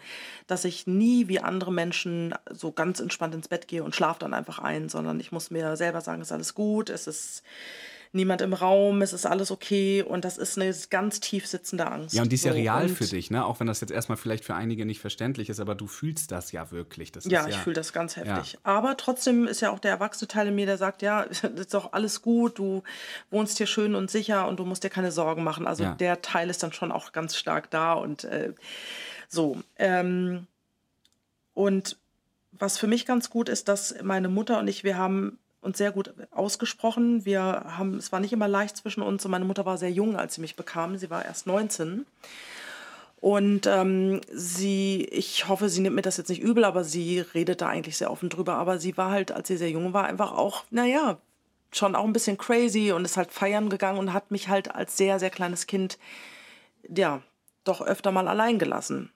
[0.46, 4.36] dass ich nie wie andere Menschen so ganz entspannt ins Bett gehe und schlafe dann
[4.36, 7.44] einfach ein, sondern ich muss mir selber sagen, es ist alles gut, es ist
[8.14, 12.14] niemand im Raum, es ist alles okay und das ist eine ganz tief sitzende Angst.
[12.14, 13.46] Ja, und die ist ja real für dich, ne?
[13.46, 16.52] Auch wenn das jetzt erstmal vielleicht für einige nicht verständlich ist, aber du fühlst das
[16.52, 17.12] ja wirklich.
[17.12, 18.54] Das ja, ja, ich fühle das ganz heftig.
[18.54, 18.60] Ja.
[18.64, 21.22] Aber trotzdem ist ja auch der erwachsene Teil in mir, der sagt, ja,
[21.56, 22.84] ist doch alles gut, du
[23.30, 25.66] wohnst hier schön und sicher und du musst dir keine Sorgen machen.
[25.66, 25.94] Also ja.
[25.96, 28.54] der Teil ist dann schon auch ganz stark da und äh,
[29.30, 29.58] so.
[29.78, 30.48] Ähm,
[31.54, 31.98] und
[32.52, 35.92] was für mich ganz gut ist, dass meine Mutter und ich, wir haben und sehr
[35.92, 37.24] gut ausgesprochen.
[37.26, 40.16] Wir haben, es war nicht immer leicht zwischen uns und meine Mutter war sehr jung,
[40.16, 40.98] als sie mich bekam.
[40.98, 42.06] Sie war erst 19.
[43.22, 47.62] Und ähm, sie, ich hoffe, sie nimmt mir das jetzt nicht übel, aber sie redet
[47.62, 48.56] da eigentlich sehr offen drüber.
[48.56, 51.20] Aber sie war halt, als sie sehr jung war, einfach auch, naja,
[51.72, 54.98] schon auch ein bisschen crazy und ist halt feiern gegangen und hat mich halt als
[54.98, 56.00] sehr, sehr kleines Kind,
[56.90, 57.22] ja,
[57.64, 59.12] doch öfter mal allein gelassen.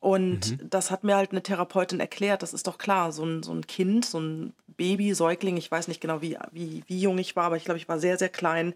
[0.00, 0.70] Und mhm.
[0.70, 3.66] das hat mir halt eine Therapeutin erklärt, das ist doch klar, so ein, so ein
[3.66, 7.44] Kind, so ein Baby, Säugling, ich weiß nicht genau, wie, wie, wie jung ich war,
[7.44, 8.72] aber ich glaube, ich war sehr, sehr klein,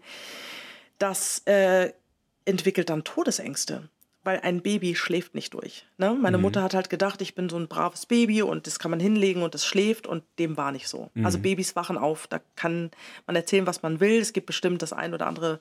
[0.99, 1.91] das äh,
[2.45, 3.89] entwickelt dann Todesängste.
[4.25, 5.85] Weil ein Baby schläft nicht durch.
[5.97, 6.13] Ne?
[6.13, 6.43] Meine mhm.
[6.43, 9.43] Mutter hat halt gedacht, ich bin so ein braves Baby und das kann man hinlegen
[9.43, 10.99] und das schläft und dem war nicht so.
[10.99, 11.25] Also mhm.
[11.25, 12.91] Also Babys wachen auf, da kann
[13.27, 14.21] man erzählen, was man will.
[14.21, 15.59] Es gibt bestimmt das ein oder andere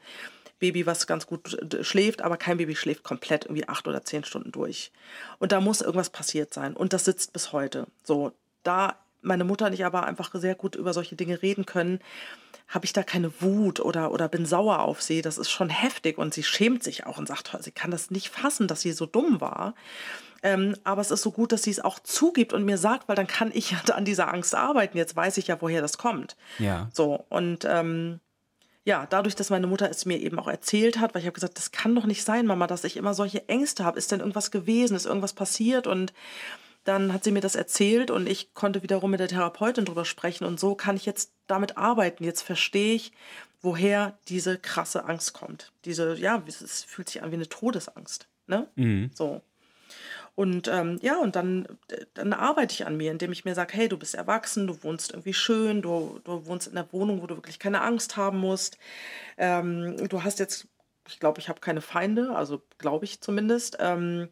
[0.61, 4.53] Baby, was ganz gut schläft, aber kein Baby schläft komplett irgendwie acht oder zehn Stunden
[4.53, 4.93] durch.
[5.41, 6.75] Und da muss irgendwas passiert sein.
[6.77, 7.89] Und das sitzt bis heute.
[8.05, 8.31] So,
[8.63, 12.01] da meine Mutter und ich aber einfach sehr gut über solche Dinge reden können,
[12.69, 15.23] habe ich da keine Wut oder, oder bin sauer auf sie.
[15.23, 18.29] Das ist schon heftig und sie schämt sich auch und sagt, sie kann das nicht
[18.29, 19.75] fassen, dass sie so dumm war.
[20.43, 23.17] Ähm, aber es ist so gut, dass sie es auch zugibt und mir sagt, weil
[23.17, 24.97] dann kann ich ja an dieser Angst arbeiten.
[24.97, 26.37] Jetzt weiß ich ja, woher das kommt.
[26.59, 26.89] Ja.
[26.93, 28.21] So, und ähm,
[28.85, 31.57] ja, dadurch, dass meine Mutter es mir eben auch erzählt hat, weil ich habe gesagt,
[31.57, 33.99] das kann doch nicht sein, Mama, dass ich immer solche Ängste habe.
[33.99, 34.97] Ist denn irgendwas gewesen?
[34.97, 35.87] Ist irgendwas passiert?
[35.87, 36.13] Und
[36.85, 40.45] dann hat sie mir das erzählt und ich konnte wiederum mit der Therapeutin drüber sprechen
[40.45, 42.25] und so kann ich jetzt damit arbeiten.
[42.25, 43.13] Jetzt verstehe ich,
[43.61, 45.73] woher diese krasse Angst kommt.
[45.85, 48.27] Diese, ja, es fühlt sich an wie eine Todesangst.
[48.47, 48.67] Ne?
[48.75, 49.11] Mhm.
[49.15, 49.41] So.
[50.35, 51.67] Und ähm, ja, und dann,
[52.15, 55.13] dann arbeite ich an mir, indem ich mir sage, hey, du bist erwachsen, du wohnst
[55.13, 58.79] irgendwie schön, du, du wohnst in einer Wohnung, wo du wirklich keine Angst haben musst.
[59.37, 60.69] Ähm, du hast jetzt,
[61.07, 63.77] ich glaube, ich habe keine Feinde, also glaube ich zumindest.
[63.79, 64.29] Ähm,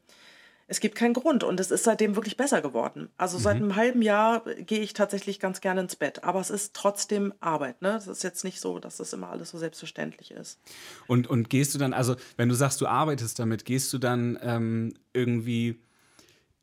[0.71, 3.09] es gibt keinen Grund und es ist seitdem wirklich besser geworden.
[3.17, 3.43] Also mhm.
[3.43, 7.35] seit einem halben Jahr gehe ich tatsächlich ganz gerne ins Bett, aber es ist trotzdem
[7.41, 7.83] Arbeit.
[7.83, 7.97] Ne?
[7.97, 10.61] Es ist jetzt nicht so, dass das immer alles so selbstverständlich ist.
[11.09, 14.39] Und, und gehst du dann, also wenn du sagst, du arbeitest damit, gehst du dann
[14.43, 15.81] ähm, irgendwie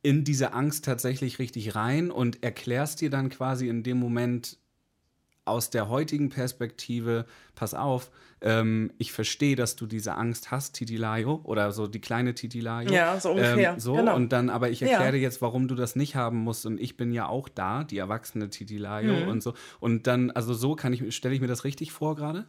[0.03, 4.57] in diese Angst tatsächlich richtig rein und erklärst dir dann quasi in dem Moment
[5.47, 7.25] aus der heutigen Perspektive,
[7.55, 12.35] pass auf, ähm, ich verstehe, dass du diese Angst hast, Titilayo, oder so die kleine
[12.35, 12.91] Titilayo.
[12.91, 13.73] Ja, so ungefähr.
[13.73, 14.15] Ähm, so, genau.
[14.15, 15.11] und dann, aber ich erkläre Ja.
[15.11, 16.65] dir jetzt, warum du das nicht haben musst.
[16.67, 19.27] Und ich bin ja auch da, die erwachsene Titilayo Mhm.
[19.27, 19.53] und so.
[19.79, 22.45] Und dann, also so kann ich, stelle ich mir das richtig vor gerade?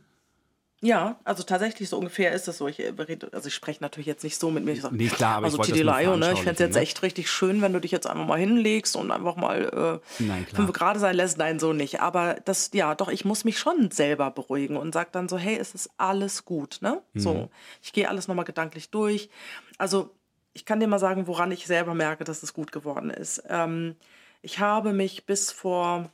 [0.80, 2.68] Ja, also tatsächlich so ungefähr ist es so.
[2.68, 4.72] Ich, äh, rede- also ich spreche natürlich jetzt nicht so mit mir.
[4.72, 6.32] Ich sag, Nee, klar, aber ich also wollte das nur Titilayo, ne?
[6.34, 6.80] Ich fände es jetzt ne?
[6.82, 10.46] echt richtig schön, wenn du dich jetzt einfach mal hinlegst und einfach mal äh, Nein,
[10.54, 11.36] fünf Grad sein lässt.
[11.36, 12.00] Nein, so nicht.
[12.00, 15.56] Aber das, ja, doch, ich muss mich schon selber beruhigen und sag dann so, hey,
[15.56, 17.02] es ist alles gut, ne?
[17.12, 17.20] Mhm.
[17.20, 17.50] So,
[17.82, 19.30] ich gehe alles nochmal gedanklich durch.
[19.78, 20.14] Also,
[20.52, 23.42] ich kann dir mal sagen, woran ich selber merke, dass es gut geworden ist.
[23.48, 23.96] Ähm,
[24.42, 26.08] ich habe mich bis vor,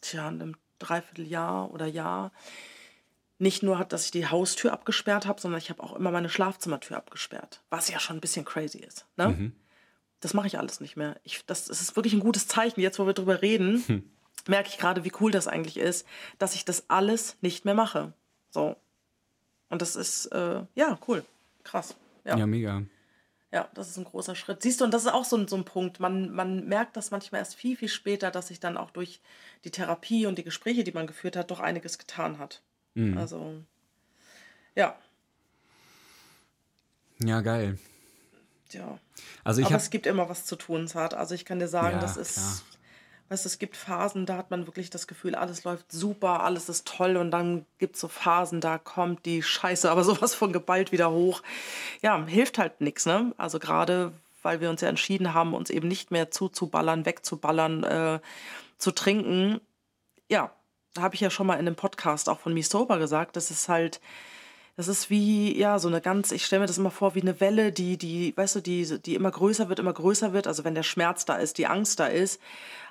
[0.00, 2.32] tja, einem Dreivierteljahr oder Jahr
[3.44, 6.28] nicht nur hat, dass ich die Haustür abgesperrt habe, sondern ich habe auch immer meine
[6.28, 7.62] Schlafzimmertür abgesperrt.
[7.70, 9.06] Was ja schon ein bisschen crazy ist.
[9.16, 9.28] Ne?
[9.28, 9.52] Mhm.
[10.20, 11.20] Das mache ich alles nicht mehr.
[11.22, 12.80] Ich, das, das ist wirklich ein gutes Zeichen.
[12.80, 14.10] Jetzt, wo wir drüber reden, Hm.
[14.48, 16.06] merke ich gerade, wie cool das eigentlich ist,
[16.38, 18.12] dass ich das alles nicht mehr mache.
[18.50, 18.76] So.
[19.68, 21.24] Und das ist, äh, ja, cool.
[21.62, 21.94] Krass.
[22.24, 22.36] Ja.
[22.38, 22.82] Ja, mega.
[23.52, 24.62] Ja, das ist ein großer Schritt.
[24.62, 26.00] Siehst du, und das ist auch so, ein- so ein Punkt.
[26.00, 29.20] Man, man merkt das manchmal erst viel, viel später, dass sich dann auch durch
[29.64, 32.62] die Therapie und die Gespräche, die man geführt hat, doch einiges getan hat.
[32.94, 33.18] Mhm.
[33.18, 33.54] Also,
[34.74, 34.96] ja,
[37.18, 37.78] Ja, geil.
[38.72, 38.98] ja.
[39.44, 41.14] Also ich Aber habe es gibt immer was zu tun, Zart.
[41.14, 42.60] Also ich kann dir sagen, Ja, das ist, klar.
[43.28, 46.68] weißt du, es gibt Phasen, da hat man wirklich das Gefühl, alles läuft super, alles
[46.68, 50.52] ist toll und dann gibt es so Phasen, da kommt die Scheiße, aber sowas von
[50.52, 51.42] geballt wieder hoch.
[52.02, 53.32] Ja, hilft halt nichts, ne?
[53.36, 58.20] Also gerade, weil wir uns ja entschieden haben, uns eben nicht mehr zuzuballern, wegzuballern, äh,
[58.78, 59.60] zu trinken.
[60.28, 60.52] Ja,
[60.98, 63.68] habe ich ja schon mal in einem Podcast auch von Me Sober gesagt, das ist
[63.68, 64.00] halt,
[64.76, 67.40] das ist wie, ja, so eine ganz, ich stelle mir das immer vor, wie eine
[67.40, 70.46] Welle, die, die, weißt du, die, die immer größer wird, immer größer wird.
[70.46, 72.40] Also wenn der Schmerz da ist, die Angst da ist.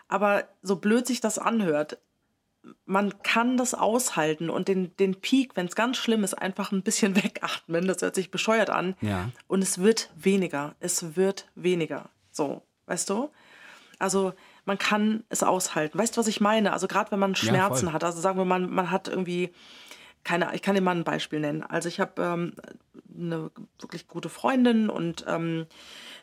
[0.08, 1.98] Aber so blöd sich das anhört,
[2.86, 6.84] man kann das aushalten und den, den Peak, wenn es ganz schlimm ist, einfach ein
[6.84, 7.88] bisschen wegatmen.
[7.88, 8.96] Das hört sich bescheuert an.
[9.02, 9.30] Ja.
[9.48, 10.76] Und es wird weniger.
[10.80, 12.10] Es wird weniger.
[12.32, 13.30] So, weißt du?
[14.00, 14.34] Also
[14.66, 15.98] man kann es aushalten.
[15.98, 16.74] Weißt du, was ich meine?
[16.74, 17.94] Also gerade wenn man Schmerzen voll.
[17.94, 19.54] hat, also sagen wir mal, man hat irgendwie
[20.24, 21.64] keine, ich kann dir mal ein Beispiel nennen.
[21.64, 22.54] Also ich habe ähm,
[23.16, 25.66] eine wirklich gute Freundin und ähm,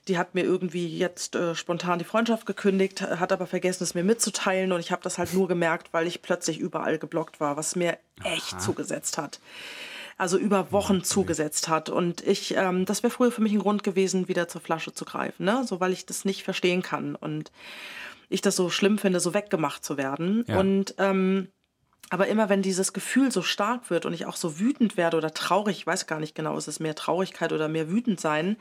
[0.09, 4.05] die hat mir irgendwie jetzt äh, spontan die Freundschaft gekündigt, hat aber vergessen, es mir
[4.05, 7.77] mitzuteilen und ich habe das halt nur gemerkt, weil ich plötzlich überall geblockt war, was
[7.77, 9.41] mir echt zugesetzt hat.
[10.17, 11.89] Also über Wochen zugesetzt hat.
[11.89, 15.07] Und ich, ähm, das wäre früher für mich ein Grund gewesen, wieder zur Flasche zu
[15.07, 15.65] greifen, ne?
[15.67, 17.51] So weil ich das nicht verstehen kann und
[18.31, 20.45] ich das so schlimm finde, so weggemacht zu werden.
[20.49, 20.59] Ja.
[20.59, 21.49] Und ähm,
[22.09, 25.33] aber immer wenn dieses Gefühl so stark wird und ich auch so wütend werde oder
[25.33, 28.57] traurig, ich weiß gar nicht genau, ist es mehr Traurigkeit oder mehr wütend sein,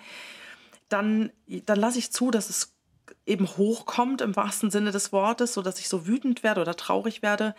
[0.87, 1.31] dann,
[1.65, 2.75] dann lasse ich zu, dass es
[3.25, 7.21] eben hochkommt im wahrsten Sinne des Wortes, so dass ich so wütend werde oder traurig
[7.21, 7.55] werde.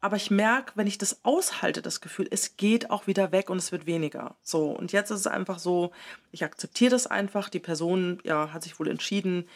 [0.00, 3.58] Aber ich merke, wenn ich das aushalte, das Gefühl, es geht auch wieder weg und
[3.58, 4.36] es wird weniger.
[4.42, 5.90] So, und jetzt ist es einfach so,
[6.30, 7.48] ich akzeptiere das einfach.
[7.48, 9.48] Die Person ja, hat sich wohl entschieden,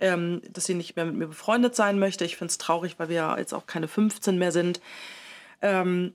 [0.00, 2.24] ähm, dass sie nicht mehr mit mir befreundet sein möchte.
[2.24, 4.80] Ich finde es traurig, weil wir ja jetzt auch keine 15 mehr sind.
[5.62, 6.14] Ähm,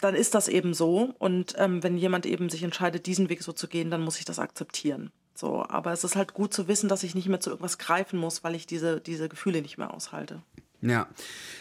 [0.00, 1.14] dann ist das eben so.
[1.18, 4.24] Und ähm, wenn jemand eben sich entscheidet, diesen Weg so zu gehen, dann muss ich
[4.24, 5.10] das akzeptieren.
[5.34, 8.18] So, aber es ist halt gut zu wissen, dass ich nicht mehr zu irgendwas greifen
[8.18, 10.42] muss, weil ich diese, diese Gefühle nicht mehr aushalte.
[10.80, 11.08] Ja,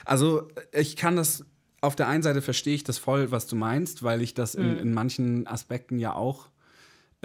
[0.06, 1.46] also ich kann das,
[1.82, 4.78] auf der einen Seite verstehe ich das voll, was du meinst, weil ich das in,
[4.78, 6.50] in manchen Aspekten ja auch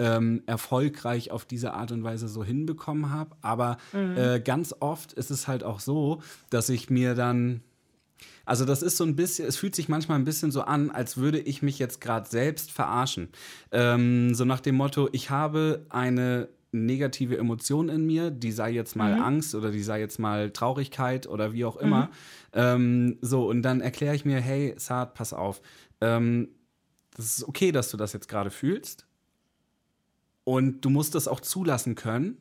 [0.01, 3.35] ähm, erfolgreich auf diese Art und Weise so hinbekommen habe.
[3.41, 7.61] Aber äh, ganz oft ist es halt auch so, dass ich mir dann
[8.43, 11.17] also das ist so ein bisschen, es fühlt sich manchmal ein bisschen so an, als
[11.17, 13.29] würde ich mich jetzt gerade selbst verarschen.
[13.71, 18.95] Ähm, so nach dem Motto, ich habe eine negative Emotion in mir, die sei jetzt
[18.95, 22.09] mal Angst oder die sei jetzt mal Traurigkeit oder wie auch immer.
[22.53, 25.61] Ähm, so, und dann erkläre ich mir, hey, Saad, pass auf,
[26.01, 26.49] ähm,
[27.15, 29.05] das ist okay, dass du das jetzt gerade fühlst.
[30.43, 32.37] Und du musst das auch zulassen können.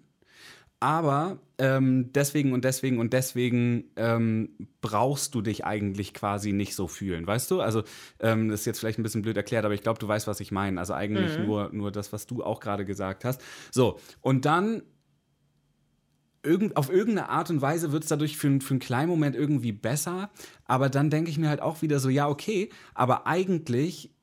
[0.82, 4.48] Aber ähm, deswegen und deswegen und deswegen ähm,
[4.80, 7.60] brauchst du dich eigentlich quasi nicht so fühlen, weißt du?
[7.60, 7.82] Also
[8.18, 10.40] ähm, das ist jetzt vielleicht ein bisschen blöd erklärt, aber ich glaube, du weißt, was
[10.40, 10.80] ich meine.
[10.80, 13.42] Also eigentlich nur, nur das, was du auch gerade gesagt hast.
[13.70, 14.82] So, und dann
[16.42, 19.72] irgend, auf irgendeine Art und Weise wird es dadurch für, für einen kleinen Moment irgendwie
[19.72, 20.30] besser.
[20.64, 24.14] Aber dann denke ich mir halt auch wieder so, ja, okay, aber eigentlich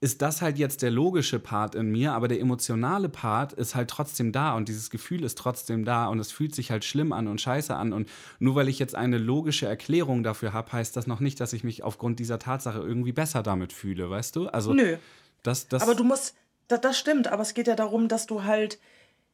[0.00, 3.88] ist das halt jetzt der logische Part in mir, aber der emotionale Part ist halt
[3.88, 7.28] trotzdem da und dieses Gefühl ist trotzdem da und es fühlt sich halt schlimm an
[7.28, 7.94] und scheiße an.
[7.94, 11.54] Und nur weil ich jetzt eine logische Erklärung dafür habe, heißt das noch nicht, dass
[11.54, 14.48] ich mich aufgrund dieser Tatsache irgendwie besser damit fühle, weißt du?
[14.48, 14.98] Also Nö.
[15.42, 16.34] das, das Aber du musst,
[16.68, 18.78] das, das stimmt, aber es geht ja darum, dass du halt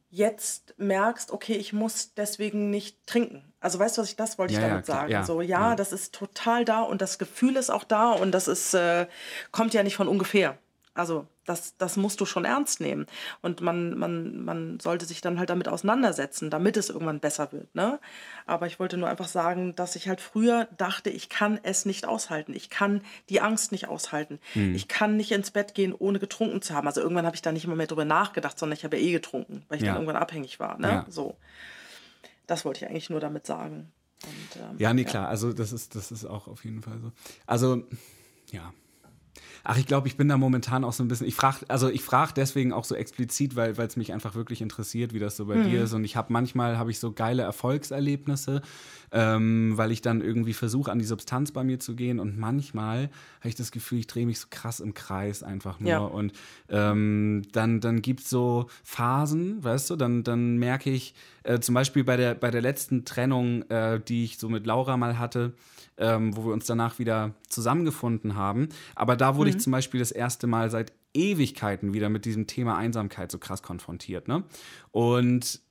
[0.09, 3.52] jetzt merkst, okay, ich muss deswegen nicht trinken.
[3.63, 5.11] Also weißt du, was ich das wollte ich Ja, ja, damit klar, sagen.
[5.11, 5.75] ja, so, ja, ja.
[5.75, 9.07] das ist total da und das Gefühl ist auch da und das ist, äh,
[9.51, 10.57] kommt ja nicht von ungefähr.
[10.95, 13.07] Also das, das musst du schon ernst nehmen.
[13.41, 17.73] Und man, man, man sollte sich dann halt damit auseinandersetzen, damit es irgendwann besser wird.
[17.73, 17.99] Ne?
[18.45, 22.05] Aber ich wollte nur einfach sagen, dass ich halt früher dachte, ich kann es nicht
[22.05, 22.53] aushalten.
[22.53, 24.39] Ich kann die Angst nicht aushalten.
[24.53, 24.75] Hm.
[24.75, 26.85] Ich kann nicht ins Bett gehen, ohne getrunken zu haben.
[26.85, 29.11] Also irgendwann habe ich da nicht immer mehr drüber nachgedacht, sondern ich habe ja eh
[29.13, 29.93] getrunken, weil ich Ja.
[29.93, 30.77] dann irgendwann abhängig war.
[30.77, 30.87] Ne?
[30.89, 31.05] Ja.
[31.09, 31.35] So.
[32.47, 33.91] Das wollte ich eigentlich nur damit sagen.
[34.23, 35.27] Und, ähm, Ja, nee, klar.
[35.27, 37.11] Also das ist, das ist auch auf jeden Fall so.
[37.45, 37.83] Also,
[38.51, 38.73] ja.
[39.63, 41.27] Ach, ich glaube, ich bin da momentan auch so ein bisschen.
[41.27, 45.13] Ich frage, also ich frage deswegen auch so explizit, weil es mich einfach wirklich interessiert,
[45.13, 45.63] wie das so bei Mhm.
[45.63, 45.93] dir ist.
[45.93, 48.61] Und ich habe manchmal habe ich so geile Erfolgserlebnisse,
[49.11, 52.19] ähm, weil ich dann irgendwie versuche, an die Substanz bei mir zu gehen.
[52.19, 53.09] Und manchmal
[53.39, 55.89] habe ich das Gefühl, ich drehe mich so krass im Kreis einfach nur.
[55.89, 55.99] Ja.
[55.99, 56.33] Und
[56.69, 61.13] ähm, dann, dann gibt es so Phasen, weißt du, dann, dann merke ich,
[61.43, 64.97] äh, zum Beispiel bei der, bei der letzten Trennung, äh, die ich so mit Laura
[64.97, 65.53] mal hatte,
[66.03, 68.67] ähm, wo wir uns danach wieder zusammengefunden haben.
[68.93, 72.77] Aber da wurde ich zum Beispiel das erste Mal seit Ewigkeiten wieder mit diesem Thema
[72.77, 74.27] Einsamkeit so krass konfrontiert.
[74.27, 74.43] Ne?
[74.91, 75.61] Und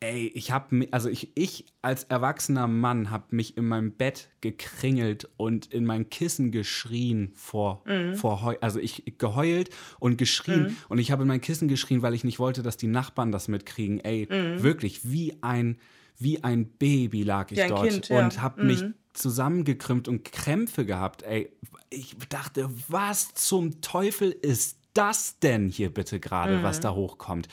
[0.00, 5.28] ey, ich habe, also ich, ich als erwachsener Mann habe mich in meinem Bett gekringelt
[5.36, 7.84] und in mein Kissen geschrien vor,
[8.14, 12.14] vor heu also ich geheult und geschrien und ich habe in mein Kissen geschrien, weil
[12.14, 14.00] ich nicht wollte, dass die Nachbarn das mitkriegen.
[14.00, 14.28] Ey,
[14.62, 15.78] wirklich wie ein
[16.18, 18.24] wie ein Baby lag ich dort Kind, ja.
[18.24, 21.22] und habe mich zusammengekrümmt und Krämpfe gehabt.
[21.22, 21.50] Ey,
[21.90, 27.48] ich dachte, was zum Teufel ist das denn hier bitte gerade, was da hochkommt?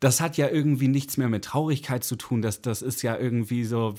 [0.00, 2.40] Das hat ja irgendwie nichts mehr mit Traurigkeit zu tun.
[2.40, 3.94] Das, das ist ja irgendwie so,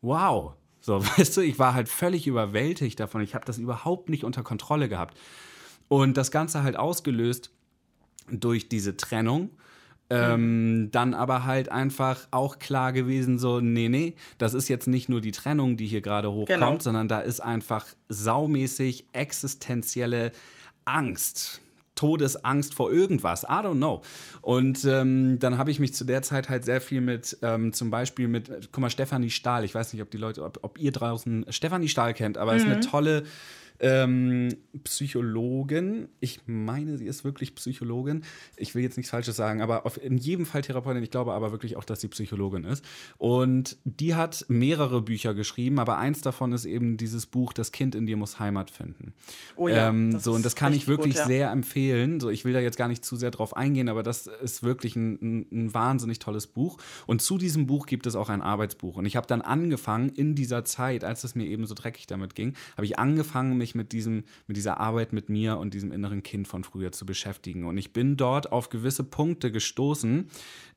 [0.00, 0.54] wow.
[0.80, 3.22] So, weißt du, ich war halt völlig überwältigt davon.
[3.22, 5.18] Ich habe das überhaupt nicht unter Kontrolle gehabt.
[5.88, 7.50] Und das Ganze halt ausgelöst
[8.30, 9.50] durch diese Trennung.
[10.12, 15.08] Ähm, dann aber halt einfach auch klar gewesen, so, nee, nee, das ist jetzt nicht
[15.08, 16.78] nur die Trennung, die hier gerade hochkommt, Genau.
[16.78, 20.32] sondern da ist einfach saumäßig existenzielle
[20.84, 21.60] Angst.
[21.94, 23.44] Todesangst vor irgendwas.
[23.44, 24.00] I don't know.
[24.40, 27.90] Und ähm, dann habe ich mich zu der Zeit halt sehr viel mit, ähm, zum
[27.90, 29.62] Beispiel mit, guck mal, Stefanie Stahl.
[29.64, 32.64] Ich weiß nicht, ob die Leute, ob, ob ihr draußen Stefanie Stahl kennt, aber ist
[32.64, 33.24] eine tolle
[33.82, 34.48] ähm,
[34.84, 36.08] Psychologin.
[36.20, 38.22] Ich meine, sie ist wirklich Psychologin.
[38.56, 41.02] Ich will jetzt nichts Falsches sagen, aber auf, in jedem Fall Therapeutin.
[41.02, 42.84] Ich glaube aber wirklich auch, dass sie Psychologin ist.
[43.18, 47.94] Und die hat mehrere Bücher geschrieben, aber eins davon ist eben dieses Buch Das Kind
[47.94, 49.12] in dir muss Heimat finden.
[49.56, 51.26] Oh ja, ähm, so, und das kann ich richtig gut, wirklich ja.
[51.26, 52.20] sehr empfehlen.
[52.20, 54.94] So, ich will da jetzt gar nicht zu sehr drauf eingehen, aber das ist wirklich
[54.94, 56.78] ein, ein, ein wahnsinnig tolles Buch.
[57.06, 58.96] Und zu diesem Buch gibt es auch ein Arbeitsbuch.
[58.96, 62.36] Und ich habe dann angefangen, in dieser Zeit, als es mir eben so dreckig damit
[62.36, 66.22] ging, habe ich angefangen, mich mit, diesem, mit dieser Arbeit mit mir und diesem inneren
[66.22, 67.64] Kind von früher zu beschäftigen.
[67.64, 70.28] Und ich bin dort auf gewisse Punkte gestoßen,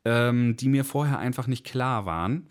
[0.06, 2.48] ähm, die mir vorher einfach nicht klar waren.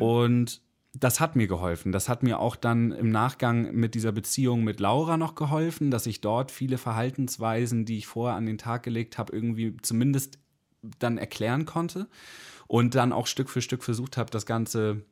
[0.00, 0.62] Und
[0.94, 1.92] das hat mir geholfen.
[1.92, 6.06] Das hat mir auch dann im Nachgang mit dieser Beziehung mit Laura noch geholfen, dass
[6.06, 10.38] ich dort viele Verhaltensweisen, die ich vorher an den Tag gelegt habe, irgendwie zumindest
[10.98, 12.08] dann erklären konnte
[12.66, 15.02] und dann auch Stück für Stück versucht habe, das Ganze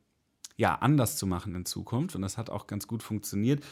[0.55, 2.15] ja anders zu machen in Zukunft.
[2.15, 3.63] Und das hat auch ganz gut funktioniert.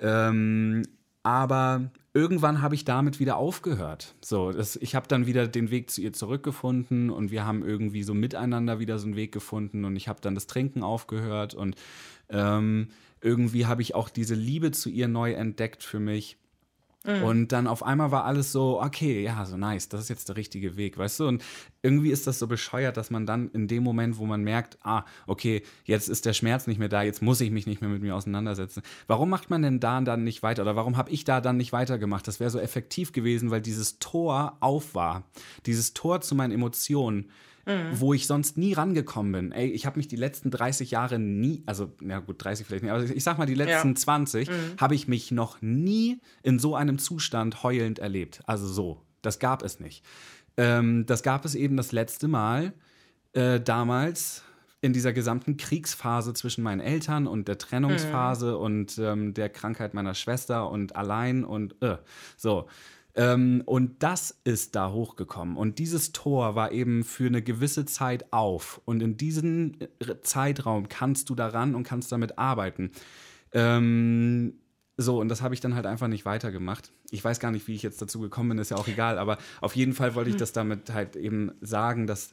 [0.00, 0.82] Ähm,
[1.22, 4.14] aber irgendwann habe ich damit wieder aufgehört.
[4.20, 8.02] So, das, ich habe dann wieder den Weg zu ihr zurückgefunden und wir haben irgendwie
[8.02, 11.76] so miteinander wieder so einen Weg gefunden und ich habe dann das Trinken aufgehört und
[12.30, 12.88] ähm,
[13.20, 16.38] irgendwie habe ich auch diese Liebe zu ihr neu entdeckt für mich.
[17.02, 20.36] Und dann auf einmal war alles so, okay, ja, so nice, das ist jetzt der
[20.36, 21.28] richtige Weg, weißt du?
[21.28, 21.42] Und
[21.80, 25.04] irgendwie ist das so bescheuert, dass man dann in dem Moment, wo man merkt, ah,
[25.26, 28.02] okay, jetzt ist der Schmerz nicht mehr da, jetzt muss ich mich nicht mehr mit
[28.02, 28.82] mir auseinandersetzen.
[29.06, 30.60] Warum macht man denn da dann nicht weiter?
[30.60, 32.28] Oder warum habe ich da dann nicht weitergemacht?
[32.28, 35.24] Das wäre so effektiv gewesen, weil dieses Tor auf war.
[35.64, 37.30] Dieses Tor zu meinen Emotionen
[37.92, 39.52] wo ich sonst nie rangekommen bin.
[39.52, 42.92] Ey, ich habe mich die letzten 30 Jahre nie, also na gut, 30 vielleicht nicht,
[42.92, 43.94] aber ich sag mal die letzten Ja.
[43.94, 48.42] 20 habe ich mich noch nie in so einem Zustand heulend erlebt.
[48.46, 50.04] Also so, das gab es nicht.
[50.56, 52.72] Ähm, das gab es eben das letzte Mal
[53.32, 54.42] äh, damals
[54.82, 60.14] in dieser gesamten Kriegsphase zwischen meinen Eltern und der Trennungsphase und ähm, der Krankheit meiner
[60.14, 61.98] Schwester und allein und äh,
[62.36, 62.66] so.
[63.20, 65.58] Ähm, und das ist da hochgekommen.
[65.58, 68.80] Und dieses Tor war eben für eine gewisse Zeit auf.
[68.86, 72.92] Und in diesem äh, Zeitraum kannst du daran und kannst damit arbeiten.
[73.52, 74.54] Ähm,
[74.96, 76.92] so, und das habe ich dann halt einfach nicht weitergemacht.
[77.10, 79.36] Ich weiß gar nicht, wie ich jetzt dazu gekommen bin, ist ja auch egal, aber
[79.60, 82.32] auf jeden Fall wollte ich das damit halt eben sagen, dass,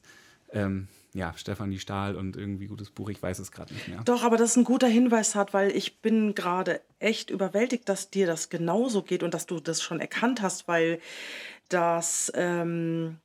[0.54, 4.01] ähm, ja, Stefanie Stahl und irgendwie gutes Buch, ich weiß es gerade nicht mehr.
[4.03, 8.10] Doch, aber das ist ein guter Hinweis hat, weil ich bin gerade echt überwältigt, dass
[8.10, 10.99] dir das genauso geht und dass du das schon erkannt hast, weil
[11.70, 13.18] das, ähm,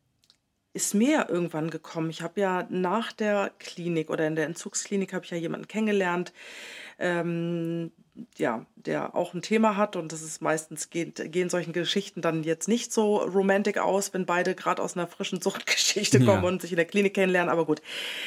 [0.74, 2.11] ist mir irgendwann gekommen.
[2.11, 6.33] Ich habe ja nach der Klinik oder in der Entzugsklinik habe ich ja jemanden kennengelernt,
[6.99, 7.93] ähm,
[8.37, 12.43] ja, der auch ein Thema hat und das ist meistens geht, gehen solchen Geschichten dann
[12.43, 16.49] jetzt nicht so romantic aus, wenn beide gerade aus einer frischen Suchtgeschichte kommen ja.
[16.49, 17.81] und sich in der Klinik kennenlernen, aber gut,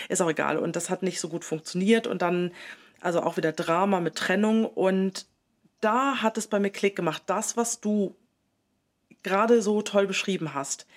[0.09, 2.51] ist auch egal und das hat nicht so gut funktioniert und dann
[3.01, 5.27] also auch wieder Drama mit Trennung und
[5.81, 7.23] da hat es bei mir Klick gemacht.
[7.27, 8.15] Das, was du
[9.21, 10.87] gerade so toll beschrieben hast,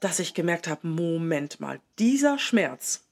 [0.00, 3.04] dass ich gemerkt habe, Moment mal, dieser Schmerz,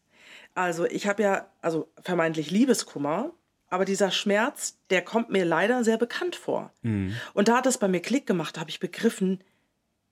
[0.54, 3.32] also ich habe ja, also vermeintlich Liebeskummer,
[3.72, 6.70] aber dieser Schmerz, der kommt mir leider sehr bekannt vor.
[6.82, 7.16] Mhm.
[7.32, 9.40] Und da hat es bei mir Klick gemacht, da habe ich begriffen,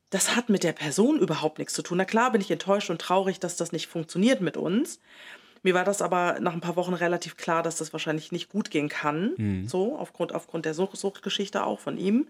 [0.09, 1.99] das hat mit der Person überhaupt nichts zu tun.
[1.99, 4.99] Na klar bin ich enttäuscht und traurig, dass das nicht funktioniert mit uns.
[5.63, 8.71] Mir war das aber nach ein paar Wochen relativ klar, dass das wahrscheinlich nicht gut
[8.71, 9.35] gehen kann.
[9.37, 9.69] Mhm.
[9.69, 12.29] So, aufgrund, aufgrund der Such Suchtgeschichte auch von ihm.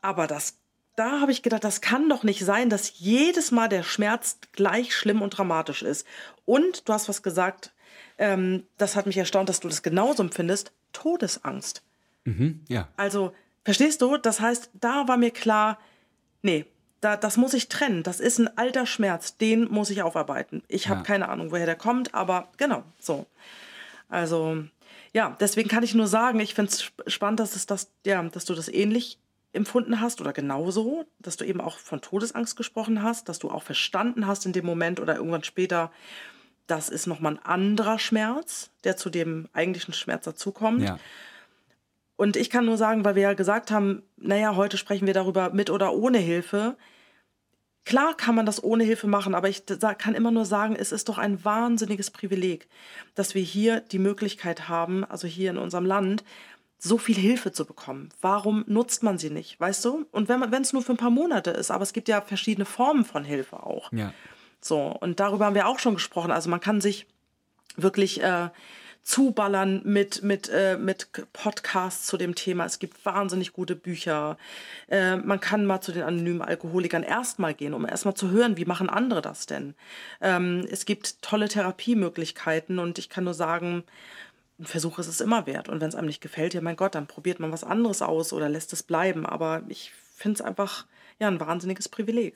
[0.00, 0.58] Aber das
[0.94, 4.94] da habe ich gedacht, das kann doch nicht sein, dass jedes Mal der Schmerz gleich
[4.94, 6.06] schlimm und dramatisch ist.
[6.44, 7.72] Und du hast was gesagt,
[8.18, 11.82] ähm, das hat mich erstaunt, dass du das genauso empfindest, Todesangst.
[12.24, 12.88] Mhm, ja.
[12.96, 13.32] Also,
[13.64, 14.16] verstehst du?
[14.16, 15.78] Das heißt, da war mir klar,
[16.42, 16.66] nee,
[17.00, 18.02] da, das muss ich trennen.
[18.02, 20.62] Das ist ein alter Schmerz, den muss ich aufarbeiten.
[20.68, 21.04] Ich habe ja.
[21.04, 23.26] keine Ahnung, woher der kommt, aber genau, so.
[24.08, 24.64] Also,
[25.12, 28.44] ja, deswegen kann ich nur sagen, ich finde es spannend, dass, es das, ja, dass
[28.44, 29.18] du das ähnlich
[29.52, 33.62] empfunden hast oder genauso, dass du eben auch von Todesangst gesprochen hast, dass du auch
[33.62, 35.90] verstanden hast in dem Moment oder irgendwann später,
[36.68, 40.82] das ist nochmal ein anderer Schmerz, der zu dem eigentlichen Schmerz dazukommt.
[40.82, 41.00] Ja.
[42.16, 45.50] Und ich kann nur sagen, weil wir ja gesagt haben, naja, heute sprechen wir darüber
[45.50, 46.76] mit oder ohne Hilfe.
[47.84, 49.62] Klar kann man das ohne Hilfe machen, aber ich
[49.98, 52.68] kann immer nur sagen, es ist doch ein wahnsinniges Privileg,
[53.14, 56.22] dass wir hier die Möglichkeit haben, also hier in unserem Land,
[56.76, 58.10] so viel Hilfe zu bekommen.
[58.20, 60.06] Warum nutzt man sie nicht, weißt du?
[60.12, 63.04] Und wenn es nur für ein paar Monate ist, aber es gibt ja verschiedene Formen
[63.04, 63.90] von Hilfe auch.
[63.92, 64.12] Ja.
[64.60, 66.30] So, und darüber haben wir auch schon gesprochen.
[66.30, 67.06] Also man kann sich
[67.76, 68.48] wirklich äh,
[69.08, 72.66] zuballern mit, mit, äh, mit Podcasts zu dem Thema.
[72.66, 74.36] Es gibt wahnsinnig gute Bücher.
[74.88, 78.66] Äh, man kann mal zu den anonymen Alkoholikern erstmal gehen, um erstmal zu hören, wie
[78.66, 79.74] machen andere das denn.
[80.20, 83.84] Ähm, es gibt tolle Therapiemöglichkeiten und ich kann nur sagen,
[84.58, 85.70] ein Versuch ist es immer wert.
[85.70, 88.34] Und wenn es einem nicht gefällt, ja mein Gott, dann probiert man was anderes aus
[88.34, 89.24] oder lässt es bleiben.
[89.24, 90.84] Aber ich finde es einfach
[91.18, 92.34] ja ein wahnsinniges Privileg.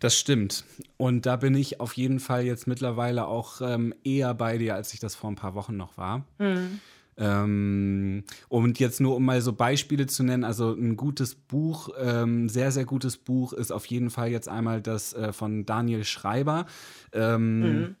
[0.00, 0.64] Das stimmt.
[0.96, 4.92] Und da bin ich auf jeden Fall jetzt mittlerweile auch ähm, eher bei dir, als
[4.94, 6.24] ich das vor ein paar Wochen noch war.
[6.38, 6.80] Mhm.
[7.18, 12.48] Ähm, und jetzt nur, um mal so Beispiele zu nennen, also ein gutes Buch, ähm,
[12.48, 16.66] sehr, sehr gutes Buch ist auf jeden Fall jetzt einmal das äh, von Daniel Schreiber.
[17.12, 17.96] Ähm, mhm.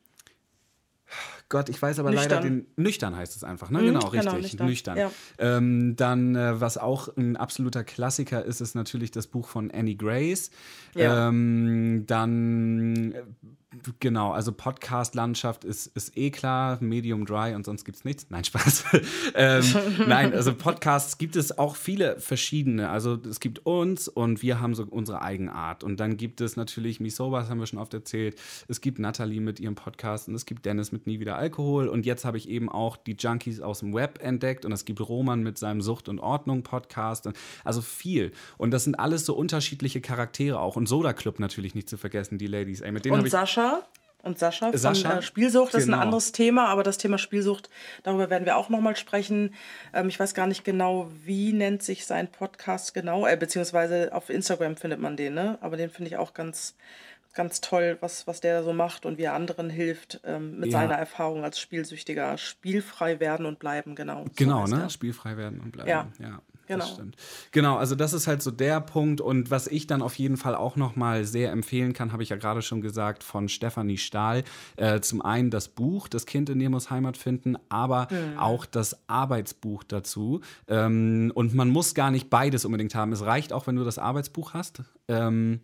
[1.48, 2.30] Gott, ich weiß aber nüchtern.
[2.30, 2.66] leider den.
[2.76, 3.80] Nüchtern heißt es einfach, ne?
[3.80, 4.52] Mhm, genau, genau, richtig.
[4.52, 4.66] Genau, nüchtern.
[4.66, 4.96] nüchtern.
[4.96, 5.10] Ja.
[5.38, 9.96] Ähm, dann, äh, was auch ein absoluter Klassiker ist, ist natürlich das Buch von Annie
[9.96, 10.50] Grace.
[10.94, 11.28] Ja.
[11.28, 13.14] Ähm, dann
[14.00, 18.26] Genau, also Podcast-Landschaft ist, ist eh klar, Medium Dry und sonst gibt es nichts.
[18.28, 18.84] Nein, Spaß.
[19.34, 19.64] ähm,
[20.06, 22.90] nein, also Podcasts gibt es auch viele verschiedene.
[22.90, 25.84] Also es gibt uns und wir haben so unsere Eigenart.
[25.84, 28.38] Und dann gibt es natürlich Misobas, haben wir schon oft erzählt.
[28.68, 31.88] Es gibt Natalie mit ihrem Podcast und es gibt Dennis mit Nie wieder Alkohol.
[31.88, 35.00] Und jetzt habe ich eben auch die Junkies aus dem Web entdeckt und es gibt
[35.00, 37.30] Roman mit seinem Sucht und Ordnung Podcast.
[37.64, 38.32] Also viel.
[38.58, 40.76] Und das sind alles so unterschiedliche Charaktere auch.
[40.76, 42.82] Und Soda Club natürlich nicht zu vergessen, die Ladies.
[42.82, 43.82] Ey, mit denen und Sascha Sascha
[44.22, 45.18] und Sascha von Sascha?
[45.18, 45.74] Äh, Spielsucht.
[45.74, 45.84] Das genau.
[45.84, 46.02] ist ein genau.
[46.02, 47.70] anderes Thema, aber das Thema Spielsucht,
[48.02, 49.54] darüber werden wir auch nochmal sprechen.
[49.92, 54.30] Ähm, ich weiß gar nicht genau, wie nennt sich sein Podcast genau, äh, beziehungsweise auf
[54.30, 55.58] Instagram findet man den, ne?
[55.60, 56.76] Aber den finde ich auch ganz,
[57.34, 60.80] ganz toll, was, was der so macht und wie er anderen hilft, ähm, mit ja.
[60.80, 64.26] seiner Erfahrung als Spielsüchtiger spielfrei werden und bleiben, genau.
[64.36, 64.90] Genau, so ne?
[64.90, 65.88] Spielfrei werden und bleiben.
[65.88, 66.06] Ja.
[66.20, 66.40] ja.
[66.66, 66.84] Genau.
[66.84, 67.16] Das stimmt.
[67.50, 69.20] Genau, also das ist halt so der Punkt.
[69.20, 72.36] Und was ich dann auf jeden Fall auch nochmal sehr empfehlen kann, habe ich ja
[72.36, 74.44] gerade schon gesagt, von Stefanie Stahl.
[74.76, 78.38] Äh, zum einen das Buch, Das Kind in dir muss Heimat finden, aber mhm.
[78.38, 80.40] auch das Arbeitsbuch dazu.
[80.68, 83.12] Ähm, und man muss gar nicht beides unbedingt haben.
[83.12, 84.82] Es reicht auch, wenn du das Arbeitsbuch hast.
[85.08, 85.60] Ähm,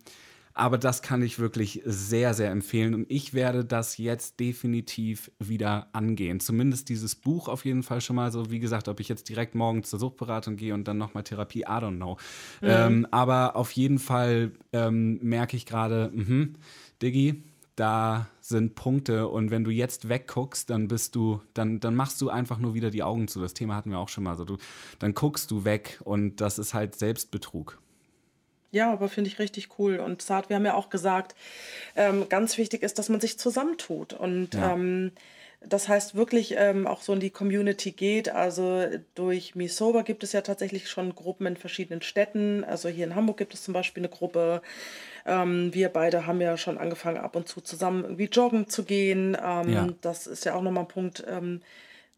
[0.59, 2.93] aber das kann ich wirklich sehr, sehr empfehlen.
[2.93, 6.39] Und ich werde das jetzt definitiv wieder angehen.
[6.39, 8.51] Zumindest dieses Buch auf jeden Fall schon mal so.
[8.51, 11.63] Wie gesagt, ob ich jetzt direkt morgen zur Suchtberatung gehe und dann nochmal Therapie, I
[11.63, 12.17] don't know.
[12.61, 12.67] Mhm.
[12.67, 16.55] Ähm, aber auf jeden Fall ähm, merke ich gerade, mhm,
[17.01, 17.43] Diggi,
[17.75, 22.29] da sind Punkte und wenn du jetzt wegguckst, dann bist du, dann, dann machst du
[22.29, 23.39] einfach nur wieder die Augen zu.
[23.39, 24.43] Das Thema hatten wir auch schon mal so.
[24.43, 24.57] Du,
[24.99, 27.79] dann guckst du weg und das ist halt Selbstbetrug.
[28.71, 29.97] Ja, aber finde ich richtig cool.
[29.97, 31.35] Und Saad, wir haben ja auch gesagt,
[31.95, 34.13] ähm, ganz wichtig ist, dass man sich zusammentut.
[34.13, 34.73] Und ja.
[34.73, 35.11] ähm,
[35.61, 38.29] das heißt wirklich ähm, auch so in die Community geht.
[38.29, 42.63] Also durch Misoba gibt es ja tatsächlich schon Gruppen in verschiedenen Städten.
[42.63, 44.61] Also hier in Hamburg gibt es zum Beispiel eine Gruppe.
[45.25, 49.35] Ähm, wir beide haben ja schon angefangen, ab und zu zusammen irgendwie joggen zu gehen.
[49.43, 49.87] Ähm, Ja.
[50.01, 51.61] Das ist ja auch nochmal ein Punkt ähm,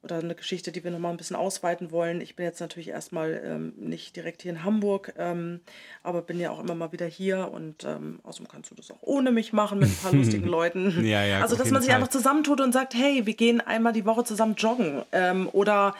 [0.03, 2.21] oder eine Geschichte, die wir nochmal ein bisschen ausweiten wollen.
[2.21, 5.59] Ich bin jetzt natürlich erstmal ähm, nicht direkt hier in Hamburg, ähm,
[6.01, 9.01] aber bin ja auch immer mal wieder hier und ähm, außerdem kannst du das auch
[9.01, 11.05] ohne mich machen mit ein paar lustigen Leuten.
[11.05, 11.97] Ja, ja, also, dass man sich Fall.
[11.97, 15.93] einfach zusammentut und sagt, hey, wir gehen einmal die Woche zusammen joggen ähm, oder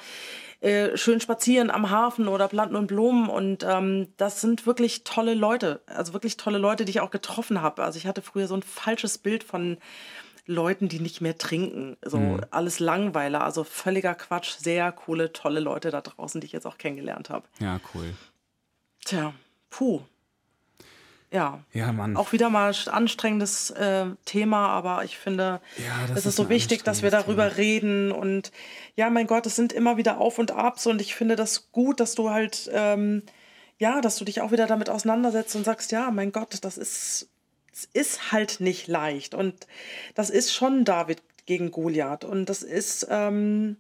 [0.61, 5.33] äh, schön spazieren am Hafen oder planten und Blumen und ähm, das sind wirklich tolle
[5.35, 7.83] Leute, also wirklich tolle Leute, die ich auch getroffen habe.
[7.83, 9.77] Also ich hatte früher so ein falsches Bild von
[10.45, 12.41] Leuten, die nicht mehr trinken, so Mhm.
[12.51, 16.77] alles Langweiler, also völliger Quatsch, sehr coole, tolle Leute da draußen, die ich jetzt auch
[16.77, 17.45] kennengelernt habe.
[17.59, 18.13] Ja, cool.
[19.05, 19.33] Tja,
[19.69, 20.01] puh.
[21.33, 22.17] Ja, Ja, Mann.
[22.17, 26.83] auch wieder mal anstrengendes äh, Thema, aber ich finde, Ja, es ist ist so wichtig,
[26.83, 28.11] dass wir darüber anstrengendes reden.
[28.11, 28.51] Und
[28.97, 32.01] ja, mein Gott, es sind immer wieder Auf und Abs und ich finde das gut,
[32.01, 33.23] dass du halt, ähm,
[33.77, 37.29] ja, dass du dich auch wieder damit auseinandersetzt und sagst, ja, mein Gott, das ist,
[37.71, 39.33] es ist halt nicht leicht.
[39.33, 39.67] Und
[40.15, 42.23] das ist schon David gegen Goliath.
[42.23, 43.77] Und das ist, ähm,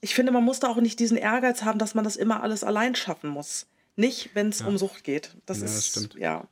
[0.00, 2.64] ich finde, man muss da auch nicht diesen Ehrgeiz haben, dass man das immer alles
[2.64, 3.66] allein schaffen muss.
[3.94, 5.36] Nicht, wenn es um Sucht geht.
[5.44, 6.14] Das Ja, das ist, stimmt.
[6.14, 6.48] ja,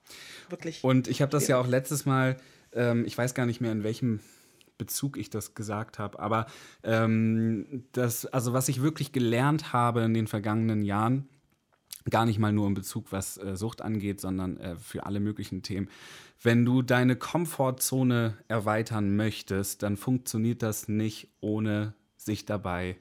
[0.51, 0.85] wirklich.
[0.85, 2.37] Und ich habe das ja auch letztes Mal,
[2.73, 4.21] ähm, ich weiß gar nicht mehr, in welchem
[4.77, 6.47] Bezug ich das gesagt habe, aber
[6.85, 11.29] ähm, das, also was ich wirklich gelernt habe in den vergangenen Jahren,
[12.09, 15.63] gar nicht mal nur in Bezug, was äh, Sucht angeht, sondern äh, für alle möglichen
[15.63, 15.89] Themen.
[16.43, 22.97] Wenn du deine Komfortzone erweitern möchtest, dann funktioniert das nicht ohne sich dabei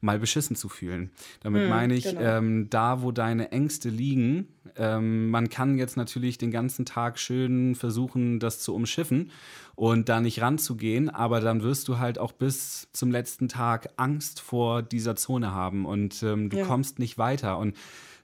[0.00, 1.10] mal beschissen zu fühlen.
[1.40, 2.20] Damit meine ich, genau.
[2.20, 7.74] ähm, da wo deine Ängste liegen, ähm, man kann jetzt natürlich den ganzen Tag schön
[7.74, 9.30] versuchen, das zu umschiffen
[9.74, 14.40] und da nicht ranzugehen, aber dann wirst du halt auch bis zum letzten Tag Angst
[14.40, 16.64] vor dieser Zone haben und ähm, du Ja.
[16.66, 17.56] kommst nicht weiter.
[17.56, 17.74] Und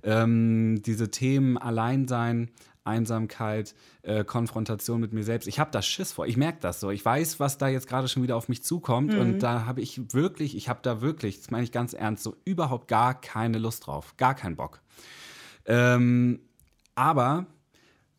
[0.03, 2.51] ähm, diese Themen Alleinsein,
[2.85, 5.47] Einsamkeit, äh, Konfrontation mit mir selbst.
[5.47, 6.27] Ich habe da Schiss vor.
[6.27, 6.91] Ich merke das so.
[6.91, 9.15] Ich weiß, was da jetzt gerade schon wieder auf mich zukommt.
[9.15, 12.37] Und da habe ich wirklich, ich habe da wirklich, das meine ich ganz ernst, so
[12.45, 14.17] überhaupt gar keine Lust drauf.
[14.17, 14.81] Gar keinen Bock.
[15.67, 16.41] Ähm,
[16.95, 17.47] aber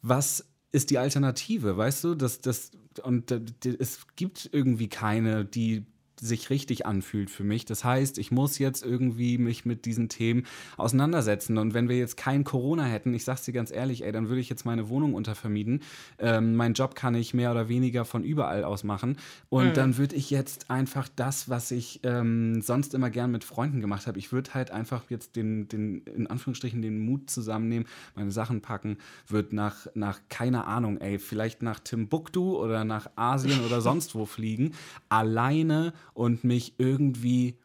[0.01, 2.15] was ist die Alternative, weißt du?
[2.15, 2.71] Das, das,
[3.03, 3.41] und äh,
[3.79, 5.85] es gibt irgendwie keine, die
[6.21, 7.65] sich richtig anfühlt für mich.
[7.65, 10.45] Das heißt, ich muss jetzt irgendwie mich mit diesen Themen
[10.77, 11.57] auseinandersetzen.
[11.57, 14.39] Und wenn wir jetzt kein Corona hätten, ich sag's dir ganz ehrlich, ey, dann würde
[14.39, 15.81] ich jetzt meine Wohnung untervermieten.
[16.19, 19.17] Ähm, meinen Job kann ich mehr oder weniger von überall aus machen.
[19.49, 23.81] Und dann würde ich jetzt einfach das, was ich ähm, sonst immer gern mit Freunden
[23.81, 28.31] gemacht habe, ich würde halt einfach jetzt den, den, in Anführungsstrichen, den Mut zusammennehmen, meine
[28.31, 28.97] Sachen packen,
[29.27, 34.25] würde nach, nach, keine Ahnung, ey, vielleicht nach Timbuktu oder nach Asien oder sonst wo
[34.25, 34.73] fliegen,
[35.09, 37.57] alleine und mich irgendwie,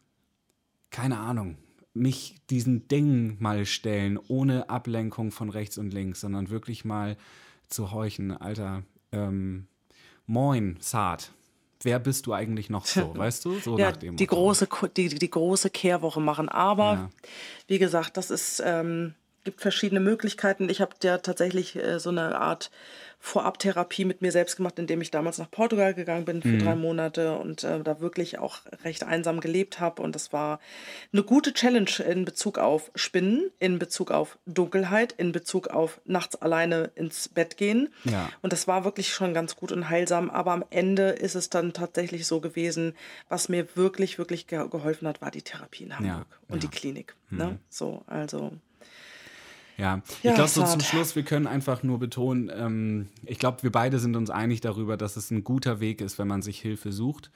[0.90, 1.56] keine Ahnung,
[1.94, 7.16] mich diesen Dingen mal stellen, ohne Ablenkung von rechts und links, sondern wirklich mal
[7.68, 8.82] zu horchen, Alter,
[9.12, 9.66] ähm,
[10.26, 11.32] moin, Saad.
[11.82, 13.58] Wer bist du eigentlich noch so, weißt du?
[13.58, 14.36] So ja, nach dem die Motto.
[14.36, 16.48] große, die, die große Kehrwoche machen.
[16.48, 17.10] Aber Ja.
[17.66, 19.14] wie gesagt, das ist, ähm,
[19.46, 20.68] gibt verschiedene Möglichkeiten.
[20.68, 22.70] Ich habe ja tatsächlich äh, so eine Art
[23.18, 26.58] Vorabtherapie mit mir selbst gemacht, indem ich damals nach Portugal gegangen bin für Mhm.
[26.60, 30.02] drei Monate und äh, da wirklich auch recht einsam gelebt habe.
[30.02, 30.60] Und das war
[31.12, 36.36] eine gute Challenge in Bezug auf Spinnen, in Bezug auf Dunkelheit, in Bezug auf nachts
[36.36, 37.88] alleine ins Bett gehen.
[38.04, 38.28] Ja.
[38.42, 40.28] Und das war wirklich schon ganz gut und heilsam.
[40.30, 42.94] Aber am Ende ist es dann tatsächlich so gewesen,
[43.28, 46.56] was mir wirklich, wirklich ge geholfen hat, war die Therapie in Hamburg und ja.
[46.56, 46.60] Mhm.
[46.60, 47.14] die Klinik.
[47.30, 47.58] Ne?
[47.70, 48.52] So, also.
[49.76, 53.62] Ja, ich Ja, glaube, so zum Schluss, wir können einfach nur betonen, ähm, ich glaube,
[53.62, 56.60] wir beide sind uns einig darüber, dass es ein guter Weg ist, wenn man sich
[56.60, 57.30] Hilfe sucht.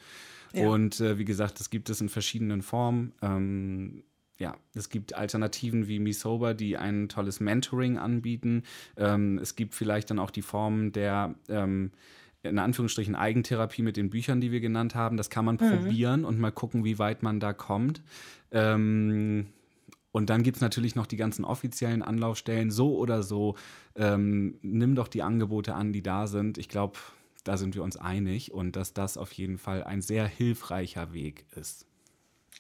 [0.53, 0.69] Ja.
[0.69, 3.13] Und äh, wie gesagt, das gibt es in verschiedenen Formen.
[3.23, 4.03] Ähm,
[4.39, 8.63] ja, es gibt Alternativen wie MeSober, die ein tolles Mentoring anbieten.
[8.97, 11.91] Ähm, es gibt vielleicht dann auch die Form der ähm,
[12.43, 15.19] in Anführungsstrichen Eigentherapie mit den Büchern, die wir genannt haben.
[15.19, 18.01] Das kann man probieren und mal gucken, wie weit man da kommt.
[18.51, 19.49] Ähm,
[20.13, 22.71] und dann gibt es natürlich noch die ganzen offiziellen Anlaufstellen.
[22.71, 23.57] So oder so,
[23.95, 26.59] ähm, nimm doch die Angebote an, die da sind.
[26.59, 26.99] Ich glaube,
[27.45, 31.47] da sind wir uns einig und dass das auf jeden Fall ein sehr hilfreicher Weg
[31.55, 31.87] ist.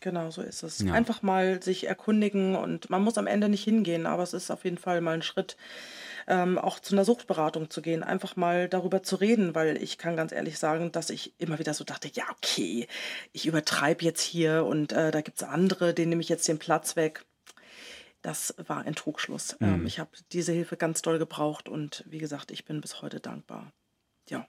[0.01, 0.78] Genau, so ist es.
[0.78, 0.94] Ja.
[0.94, 4.64] Einfach mal sich erkundigen und man muss am Ende nicht hingehen, aber es ist auf
[4.64, 5.59] jeden Fall mal ein Schritt,
[6.26, 10.16] ähm, auch zu einer Suchtberatung zu gehen, einfach mal darüber zu reden, weil ich kann
[10.16, 12.86] ganz ehrlich sagen, dass ich immer wieder so dachte, ja, okay,
[13.32, 16.59] ich übertreibe jetzt hier und äh, da gibt es andere, denen nehme ich jetzt den
[16.59, 17.26] Platz weg.
[18.23, 19.57] Das war ein Trugschluss.
[19.61, 23.18] Ähm, ich habe diese Hilfe ganz doll gebraucht und wie gesagt, ich bin bis heute
[23.18, 23.73] dankbar.
[24.29, 24.47] Ja.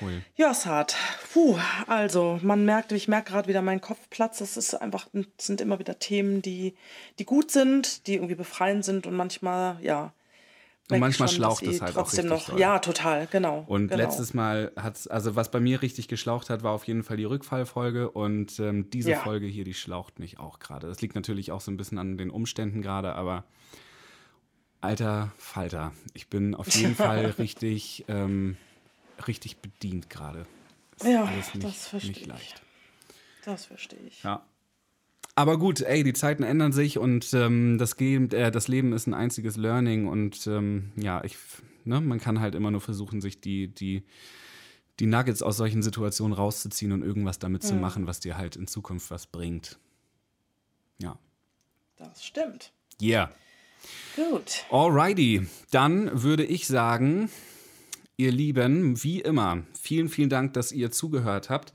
[0.00, 0.22] Cool.
[0.36, 0.96] Ja, Saad.
[1.32, 4.40] Puh, also man merkt, ich merke gerade wieder meinen Kopf platzt.
[4.40, 6.76] Das ist einfach, sind immer wieder Themen, die,
[7.18, 10.12] die gut sind, die irgendwie befreiend sind und manchmal, ja,
[10.90, 12.46] Und manchmal schlaucht es halt auch richtig noch.
[12.46, 12.58] Doll.
[12.58, 13.64] Ja, total, genau.
[13.66, 14.02] Und genau.
[14.02, 17.18] letztes Mal hat es, also was bei mir richtig geschlaucht hat, war auf jeden Fall
[17.18, 18.10] die Rückfallfolge.
[18.10, 19.18] Und ähm, diese ja.
[19.18, 20.86] Folge hier, die schlaucht mich auch gerade.
[20.86, 23.44] Das liegt natürlich auch so ein bisschen an den Umständen gerade, aber
[24.80, 28.56] alter Falter, ich bin auf jeden Fall richtig, ähm,
[29.26, 30.46] richtig bedient gerade.
[31.02, 32.26] Ja, nicht, das verstehe ich.
[32.26, 32.62] Leicht.
[33.44, 34.22] Das verstehe ich.
[34.22, 34.42] Ja.
[35.38, 39.14] Aber gut, ey, die Zeiten ändern sich und ähm, das, äh, das, Leben ist ein
[39.14, 41.36] einziges Learning und ähm, ja, ich,
[41.84, 44.02] ne, man kann halt immer nur versuchen, sich die, die,
[44.98, 47.66] die Nuggets aus solchen Situationen rauszuziehen und irgendwas damit mhm.
[47.68, 49.78] zu machen, was dir halt in Zukunft was bringt.
[51.00, 51.16] Ja.
[51.94, 52.72] Das stimmt.
[53.00, 53.30] Yeah.
[54.16, 54.64] Gut.
[54.72, 57.30] Alrighty, dann würde ich sagen,
[58.16, 61.72] ihr Lieben, wie immer, vielen, vielen Dank, dass ihr zugehört habt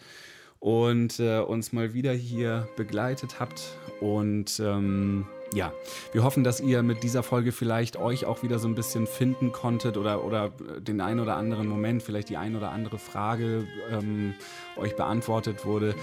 [0.63, 3.61] und äh, uns mal wieder hier begleitet habt.
[3.99, 5.73] Und ähm, ja,
[6.13, 9.51] wir hoffen, dass ihr mit dieser Folge vielleicht euch auch wieder so ein bisschen finden
[9.51, 14.35] konntet oder, oder den einen oder anderen Moment, vielleicht die ein oder andere Frage ähm,
[14.77, 15.95] euch beantwortet wurde.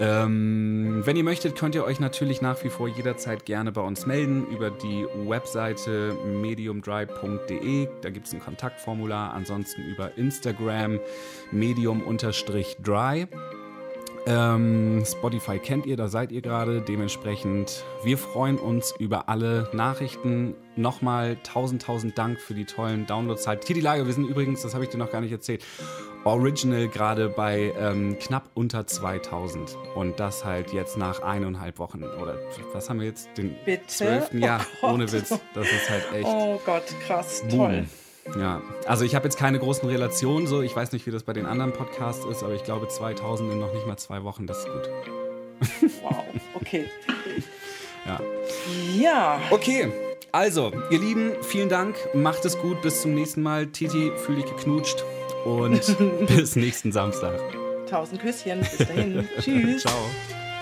[0.00, 4.04] Ähm, wenn ihr möchtet, könnt ihr euch natürlich nach wie vor jederzeit gerne bei uns
[4.04, 7.88] melden über die Webseite mediumdry.de.
[8.02, 9.32] Da gibt es ein Kontaktformular.
[9.32, 10.98] Ansonsten über Instagram
[11.52, 13.28] medium-dry.
[14.28, 16.82] Ähm, Spotify kennt ihr, da seid ihr gerade.
[16.82, 20.54] Dementsprechend, wir freuen uns über alle Nachrichten.
[20.76, 23.46] Nochmal tausend, tausend Dank für die tollen Downloads.
[23.46, 23.64] Halt.
[23.64, 25.64] Hier die Lage, wir sind übrigens, das habe ich dir noch gar nicht erzählt,
[26.24, 29.78] Original gerade bei ähm, knapp unter 2000.
[29.94, 32.02] Und das halt jetzt nach eineinhalb Wochen.
[32.02, 32.38] Oder
[32.74, 33.30] was haben wir jetzt?
[33.38, 33.86] Den Bitte?
[33.86, 34.34] 12.
[34.34, 35.30] Jahr, oh ohne Witz.
[35.54, 36.28] Das ist halt echt.
[36.28, 37.58] Oh Gott, krass, boom.
[37.58, 37.86] toll.
[38.36, 40.62] Ja, also ich habe jetzt keine großen Relationen so.
[40.62, 43.58] Ich weiß nicht, wie das bei den anderen Podcasts ist, aber ich glaube 2000 in
[43.58, 45.90] noch nicht mal zwei Wochen, das ist gut.
[46.02, 46.24] Wow,
[46.54, 46.86] okay.
[48.06, 48.20] ja.
[48.94, 49.40] Ja.
[49.50, 49.90] Okay,
[50.32, 51.96] also, ihr Lieben, vielen Dank.
[52.14, 52.82] Macht es gut.
[52.82, 53.66] Bis zum nächsten Mal.
[53.68, 55.02] Titi, fühl dich geknutscht.
[55.44, 57.40] Und bis nächsten Samstag.
[57.88, 58.60] Tausend Küsschen.
[58.60, 59.26] Bis dahin.
[59.40, 59.82] Tschüss.
[59.82, 59.94] Ciao.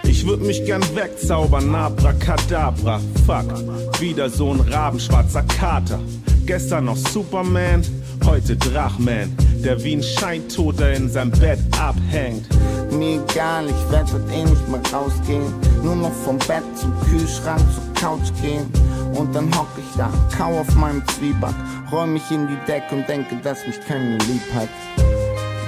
[0.04, 4.00] Ich würd mich gern wegzaubern, abracadabra, fuck.
[4.00, 5.98] Wieder so ein rabenschwarzer Kater.
[6.46, 7.82] Gestern noch Superman,
[8.24, 12.46] heute Drachman, der wie ein Scheintoter in seinem Bett abhängt.
[12.92, 15.52] Mir egal, ich werd heute eh nicht mehr rausgehen.
[15.82, 18.70] Nur noch vom Bett zum Kühlschrank zur Couch gehen.
[19.16, 21.54] Und dann hock ich da, kau auf meinem Zwieback,
[21.90, 24.68] räum mich in die Decke und denke, dass mich kein lieb hat.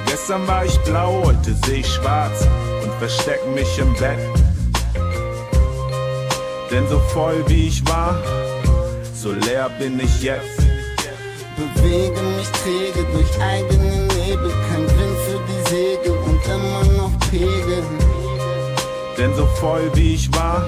[0.07, 2.47] Gestern war ich blau, heute seh ich schwarz
[2.85, 4.21] und versteck mich im Bett.
[6.71, 8.17] Denn so voll wie ich war,
[9.13, 10.68] so leer bin ich jetzt
[11.59, 17.83] bewege mich träge durch eigene Nebel, kein Wind für die Segel und immer noch Pegel.
[19.17, 20.63] Denn so voll wie ich war,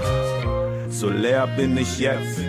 [0.90, 2.40] so leer bin ich jetzt.